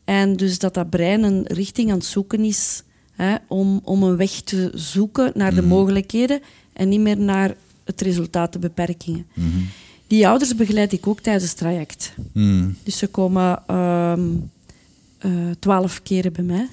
[0.03, 4.15] En dus dat dat brein een richting aan het zoeken is hè, om, om een
[4.17, 6.41] weg te zoeken naar de mogelijkheden
[6.73, 9.25] en niet meer naar het resultaat, de beperkingen.
[10.07, 12.13] Die ouders begeleid ik ook tijdens het traject.
[12.83, 14.29] Dus ze komen ehm,
[15.17, 16.67] eh, twaalf keren bij mij.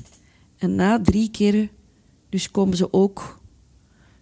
[0.59, 1.69] En na drie keren
[2.29, 3.41] dus komen ze ook.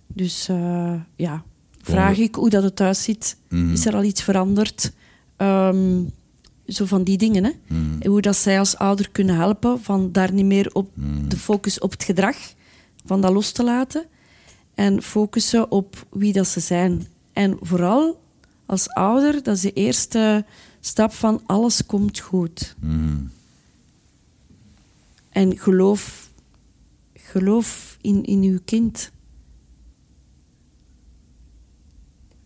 [0.07, 1.45] Dus eh, ja,
[1.83, 3.37] vraag ik hoe dat het thuis zit.
[3.49, 3.73] Mhm.
[3.73, 4.93] Is er al iets veranderd?
[5.37, 6.03] Ehm,
[6.67, 7.45] zo van die dingen.
[7.45, 7.51] Hè?
[7.69, 10.91] En hoe dat zij als ouder kunnen helpen van daar niet meer op
[11.29, 12.37] de focus op het gedrag,
[13.05, 14.07] van dat los te laten.
[14.75, 17.07] En focussen op wie dat ze zijn.
[17.33, 18.21] En vooral
[18.67, 20.45] als ouder, dat is de eerste
[20.81, 22.75] stap van alles komt goed.
[22.81, 23.31] Hmm.
[25.29, 26.31] En geloof,
[27.15, 29.11] geloof in, in uw kind.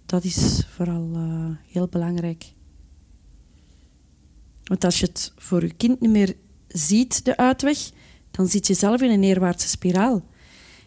[0.07, 2.45] Dat is vooral eh, heel belangrijk.
[4.65, 6.37] Want als je het voor je kind niet meer
[6.69, 7.91] ziet, de uitweg,
[8.31, 10.25] dan zit je zelf in een neerwaartse spiraal.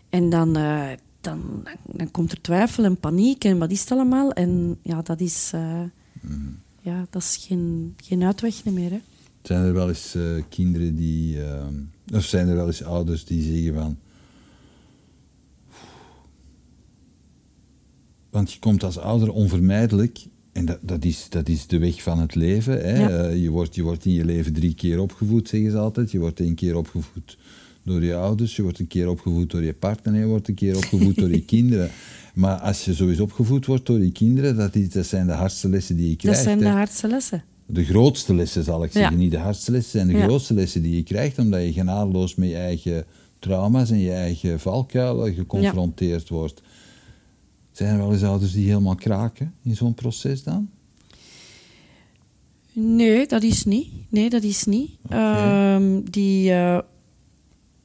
[0.09, 0.89] En dan, eh,
[1.21, 4.31] dan, dan komt er twijfel en paniek en wat is het allemaal.
[4.31, 5.81] En ja, dat is, eh,
[6.81, 8.91] ja, dat is geen, geen uitweg meer.
[8.91, 8.99] Hè.
[9.41, 10.15] Zijn er wel eens
[10.49, 11.65] kinderen die, eh,
[12.13, 13.97] of zijn er wel eens ouders die zeggen van.
[18.39, 20.19] Want je komt als ouder onvermijdelijk,
[20.51, 22.73] en dat, dat, is, dat is de weg van het leven.
[22.73, 22.99] Hè?
[22.99, 23.09] Ja.
[23.09, 26.11] Eh, je, wordt, je wordt in je leven drie keer opgevoed, zeggen ze altijd.
[26.11, 27.37] Je wordt één keer opgevoed
[27.83, 30.55] door je ouders, je wordt een keer opgevoed door je partner en je wordt een
[30.55, 31.89] keer opgevoed door je kinderen.
[32.33, 35.69] Maar als je eens opgevoed wordt door je kinderen, dat, is, dat zijn de hardste
[35.69, 36.43] lessen die je Dat krijgt.
[36.43, 36.71] zijn de hè.
[36.71, 37.43] hardste lessen.
[37.65, 39.17] De grootste lessen zal ik zeggen, Ja.
[39.17, 40.23] niet de hardste lessen, zijn de Ja.
[40.23, 43.05] grootste lessen die je krijgt, omdat je genadeloos met je eigen
[43.39, 46.61] trauma's en je eigen valkuilen geconfronteerd wordt.
[47.79, 50.69] Zijn er wel eens ouders die helemaal kraken in zo'n proces dan?
[52.73, 53.87] Nee, dat is niet.
[54.09, 54.91] Nee, dat is niet.
[55.09, 56.79] Ehm, die, eh,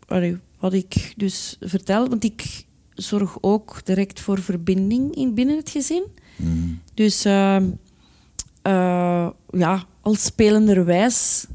[0.07, 5.71] allee, wat ik dus vertel, want ik zorg ook direct voor verbinding in, binnen het
[5.71, 6.05] gezin.
[6.37, 6.81] Mm.
[6.95, 7.71] Dus ehm,
[8.63, 11.47] eh, ja, als spelenderwijs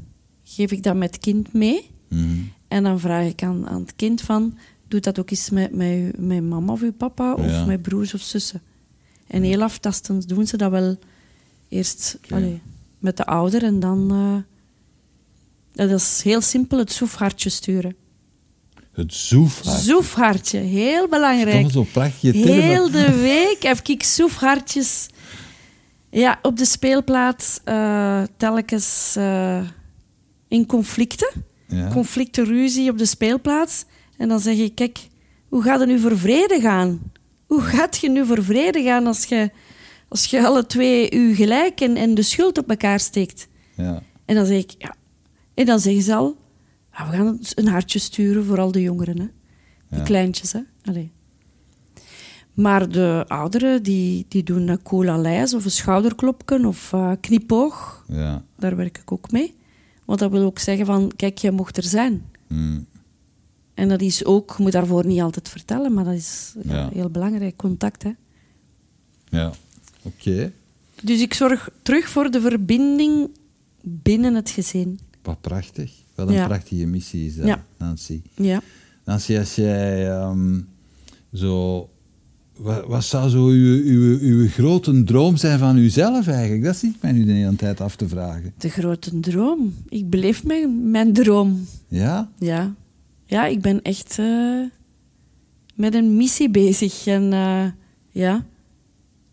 [0.44, 1.90] geef ik dat met het kind mee.
[2.08, 2.52] Mm.
[2.68, 4.56] En dan vraag ik aan, aan het kind van,
[4.90, 5.74] doe dat ook eens met,
[6.18, 7.64] met, mama of uw papa of Ja.
[7.64, 8.62] met broers of zussen.
[9.26, 10.98] En heel aftastend doen ze dat wel
[11.68, 12.60] eerst allee,
[12.98, 17.94] met de ouder en dan, eh, Dat is heel simpel, het soefhartje sturen.
[18.92, 19.80] Het zoefhart.
[19.80, 21.70] Zoefhartje, heel belangrijk.
[21.70, 22.62] Zo prachtige termen.
[22.62, 25.08] Heel de week heb ik soefhartjes
[26.10, 29.60] ja, op de speelplaats eh, telkens eh,
[30.48, 31.44] in conflicten.
[31.68, 31.90] Ja.
[31.92, 33.84] Conflicten, ruzie op de speelplaats.
[34.20, 35.08] En dan zeg ik, kijk,
[35.48, 37.00] hoe gaat het nu voor vrede gaan?
[37.46, 39.50] Hoe gaat je nu voor vrede gaan als je,
[40.08, 43.48] als je alle twee je gelijk en, en de schuld op elkaar steekt?
[43.76, 44.02] Ja.
[44.24, 44.94] En dan zeg ik, ja.
[45.54, 46.36] En dan zeggen ze al,
[46.90, 49.26] "Ah, we gaan een hartje sturen voor al de jongeren, hè.
[49.88, 50.02] De Ja.
[50.02, 50.60] kleintjes, hè.
[50.84, 51.12] Allee.
[52.54, 58.04] Maar de ouderen, die, die doen een cola lijs of een schouderklopken of eh, knipoog.
[58.08, 58.44] Ja.
[58.58, 59.54] Daar werk ik ook mee.
[60.04, 62.24] Want dat wil ook zeggen van, kijk, jij mocht er zijn.
[62.48, 62.86] Mm.
[63.80, 67.08] En dat is ook, je moet daarvoor niet altijd vertellen, maar dat is ja, heel
[67.10, 68.02] belangrijk, contact.
[68.02, 68.10] Hè.
[69.28, 69.52] Ja.
[70.02, 70.52] Oké.
[71.02, 73.28] Dus ik zorg terug voor de verbinding
[73.82, 74.98] binnen het gezin.
[75.22, 75.92] Wat prachtig.
[76.14, 76.46] Wat een Ja.
[76.46, 77.64] prachtige missie is dat, Ja.
[77.76, 78.20] Nancy.
[78.34, 78.62] Ja.
[79.04, 80.60] Nancy, als jij ehm,
[81.32, 81.88] zo...
[82.56, 86.64] Wat, wat zou zo uw, uw, uw grote droom zijn van uzelf eigenlijk?
[86.64, 88.52] Dat zit mij nu de hele tijd af te vragen.
[88.58, 89.74] De grote droom.
[89.88, 91.66] Ik beleef mijn, mijn droom.
[91.88, 92.30] Ja?
[92.38, 92.74] Ja.
[93.30, 94.64] Ja, ik ben echt eh,
[95.74, 97.06] met een missie bezig.
[97.06, 97.66] En eh,
[98.10, 98.46] ja.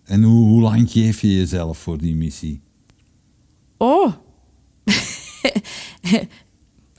[0.04, 2.62] En hoe, hoe lang geef je jezelf voor die missie?
[3.78, 4.14] Oh.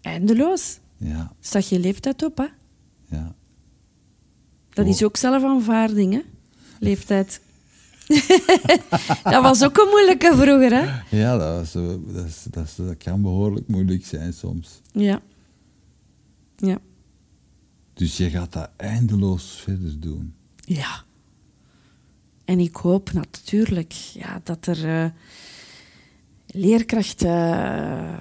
[0.03, 0.79] Eindeloos.
[0.97, 2.47] Ja, Staat je leeftijd op, hè?
[3.17, 3.35] ja.
[4.73, 4.91] Dat Oh.
[4.91, 6.21] is ook zelfaanvaarding, hè?
[6.81, 7.41] Leeftijd.
[9.33, 11.17] dat was ook een moeilijke vroeger, hè?
[11.17, 11.73] Ja, dat, is,
[12.51, 14.81] dat, is- dat kan behoorlijk moeilijk zijn soms.
[14.93, 15.21] Ja.
[16.67, 16.79] Ja.
[17.95, 20.35] Dus je gaat dat eindeloos verder doen.
[20.57, 21.05] Ja.
[22.45, 25.11] En ik hoop natuurlijk ja, dat er eh,
[26.47, 28.19] leerkrachten,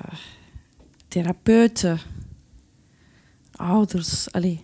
[1.07, 1.99] therapeuten,
[3.51, 4.61] ouders, allee,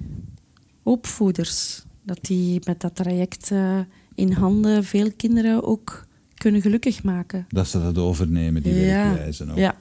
[0.84, 3.80] opvoeders, dat die met dat traject eh,
[4.16, 7.46] in handen veel kinderen ook kunnen gelukkig maken.
[7.50, 9.04] Dat ze dat overnemen, die ja.
[9.04, 9.58] werkwijzen ook.
[9.58, 9.76] Ja.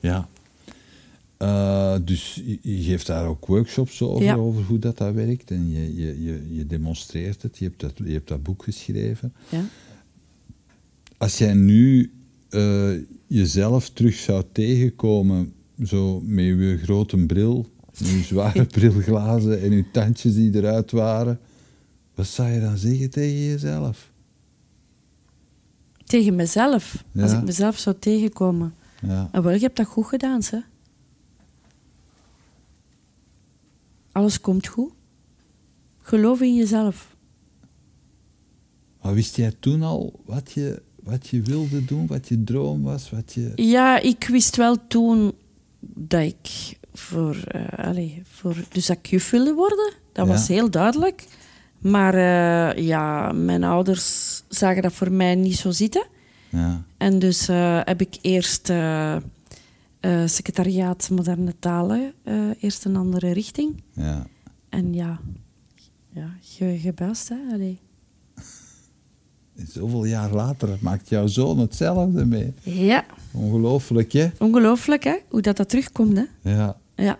[0.00, 0.28] Ja.
[1.36, 4.34] Eh, dus je, je geeft daar ook workshops over, Ja.
[4.36, 5.50] over hoe dat, dat werkt.
[5.50, 7.58] En je, je, je, je demonstreert het.
[7.58, 9.32] Je hebt dat, je hebt dat boek geschreven.
[9.48, 9.64] Ja.
[11.16, 12.12] Als jij nu
[12.48, 12.90] eh,
[13.26, 15.52] jezelf terug zou tegenkomen,
[15.84, 17.66] zo met je grote bril,
[17.98, 21.40] met je zware brilglazen en je tandjes die eruit waren,
[22.14, 24.10] wat zou je dan zeggen tegen jezelf?
[26.04, 28.74] Tegen mezelf, als ik mezelf zou tegenkomen.
[29.06, 30.58] Ja, Ah, wel, je hebt dat goed gedaan, hè?
[34.16, 34.92] Alles komt goed.
[36.02, 37.16] Geloof in jezelf.
[39.02, 43.10] maar wist jij toen al wat je, wat je wilde doen, wat je droom was,
[43.10, 43.52] wat je...
[43.54, 45.32] Ja, ik wist wel toen
[45.80, 49.92] dat ik voor, eh allez, voor dus dat ik juf wilde worden.
[50.12, 50.32] Dat Ja.
[50.32, 51.24] was heel duidelijk.
[51.78, 56.06] Maar eh, ja, mijn ouders zagen dat voor mij niet zo zitten.
[56.50, 58.70] Ja, En dus eh, heb ik eerst
[60.06, 63.82] eh, secretariaat moderne talen, eh, eerst een andere richting.
[63.92, 64.26] ja.
[64.68, 65.20] En ja,
[66.08, 66.30] ja
[66.78, 67.36] gebuist, hè.
[67.52, 67.78] Allee.
[69.74, 72.54] Zoveel jaar later maakt jouw zoon hetzelfde mee.
[72.62, 74.28] Ja, Ongelooflijk, hè?
[74.38, 76.50] ongelooflijk, hè, hoe dat, dat terugkomt, hè.
[76.50, 77.18] Ja, Ja.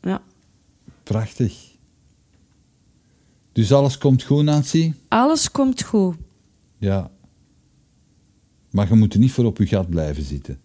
[0.00, 0.22] Ja.
[1.02, 1.72] prachtig.
[3.52, 4.92] Dus alles komt goed, Nancy?
[5.08, 6.16] Alles komt goed.
[6.78, 7.10] Ja.
[8.74, 10.58] Maar je moet er niet voor op je gat blijven zitten.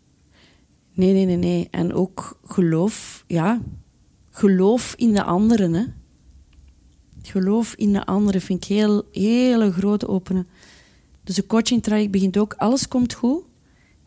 [0.93, 1.67] Nee, nee, nee, nee.
[1.71, 3.61] En ook geloof, ja.
[4.29, 5.83] Geloof in de anderen, hè.
[7.21, 10.47] Geloof in de anderen vind ik heel, hele grote openen.
[11.23, 13.43] Dus de coaching traject begint ook, alles komt goed.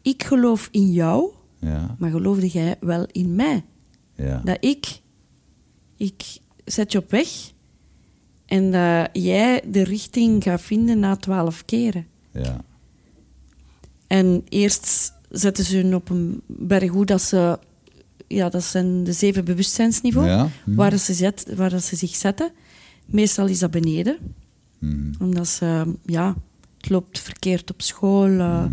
[0.03, 3.65] Ik geloof in jou, Ja, maar geloofde jij wel in mij?
[4.17, 4.41] ja.
[4.45, 5.01] Dat ik,
[5.97, 7.29] ik zet je op weg
[8.47, 12.07] en dat jij de richting gaat vinden na twaalf keren.
[12.33, 12.65] ja.
[14.13, 17.59] En eerst zetten ze hun op een berg hoe dat ze...
[18.27, 20.75] Ja, dat zijn de zeven bewustzijnsniveaus Ja, hm.
[20.75, 22.51] waar, ze zet, waar dat ze zich zetten.
[23.07, 24.17] Meestal is dat beneden.
[24.79, 25.13] Mhm.
[25.19, 25.95] Omdat ze...
[26.05, 26.35] Ja,
[26.77, 28.65] het loopt verkeerd op school, eh,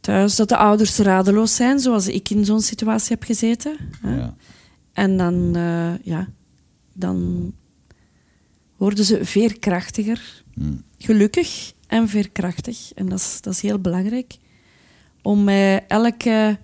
[0.00, 0.36] thuis.
[0.36, 3.76] Dat de ouders radeloos zijn, zoals ik in zo'n situatie heb gezeten.
[4.00, 4.16] hè.
[4.16, 4.34] Ja.
[4.92, 6.28] En dan, eh, ja,
[6.92, 7.52] dan
[8.76, 10.42] worden ze veerkrachtiger.
[10.54, 10.72] Hm.
[10.98, 12.92] Gelukkig en veerkrachtig.
[12.94, 14.36] En dat is, dat is heel belangrijk.
[15.22, 16.58] Om met elke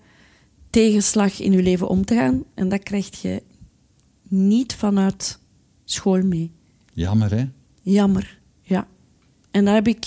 [0.71, 2.45] tegenslag in je leven om te gaan.
[2.55, 3.43] En dat krijg je
[4.29, 5.39] niet vanuit
[5.85, 6.53] school mee.
[6.93, 7.45] Jammer, hè?
[7.83, 8.89] Jammer, ja.
[9.51, 10.07] En daar heb ik...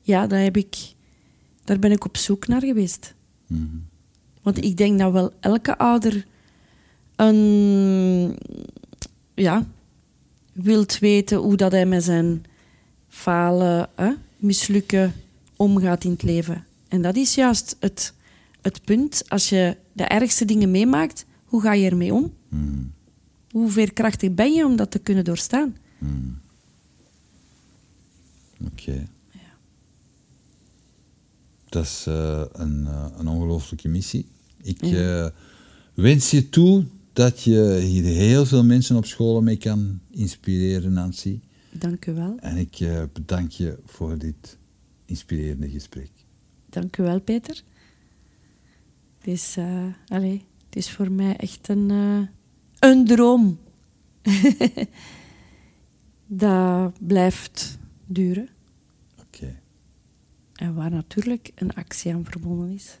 [0.00, 0.76] Ja, daar heb ik...
[1.64, 3.14] Daar ben ik op zoek naar geweest.
[3.46, 3.76] Mhm.
[4.42, 6.26] Want ik denk dat wel elke ouder
[7.16, 8.36] een,
[9.34, 9.66] ja,
[10.52, 12.44] wilt weten hoe dat hij met zijn
[13.08, 14.12] falen, hè,
[14.42, 15.12] mislukken
[15.56, 16.64] omgaat in het leven.
[16.88, 18.14] En dat is juist het,
[18.60, 19.22] het punt.
[19.28, 22.32] Als je de ergste dingen meemaakt, hoe ga je ermee om?
[22.48, 22.92] Hmm.
[23.50, 25.76] Hoe veerkrachtig ben je om dat te kunnen doorstaan?
[25.98, 26.40] Hmm.
[28.64, 29.06] Oké.
[31.68, 34.26] Dat is eh, een, uh, een ongelooflijke missie.
[34.62, 35.26] Ik uh,
[35.94, 41.40] wens je toe dat je hier heel veel mensen op scholen mee kan inspireren, Nancy.
[41.78, 42.38] Dank u wel.
[42.38, 42.78] En ik
[43.12, 44.58] bedank je voor dit
[45.04, 46.10] inspirerende gesprek.
[46.68, 47.62] Dank u wel, Peter.
[49.18, 49.58] Het is,
[50.06, 51.90] allez, het is voor mij echt een,
[52.78, 53.58] een droom.
[56.26, 58.48] dat blijft duren.
[59.20, 59.60] Oké.
[60.54, 63.00] En waar natuurlijk een actie aan verbonden is.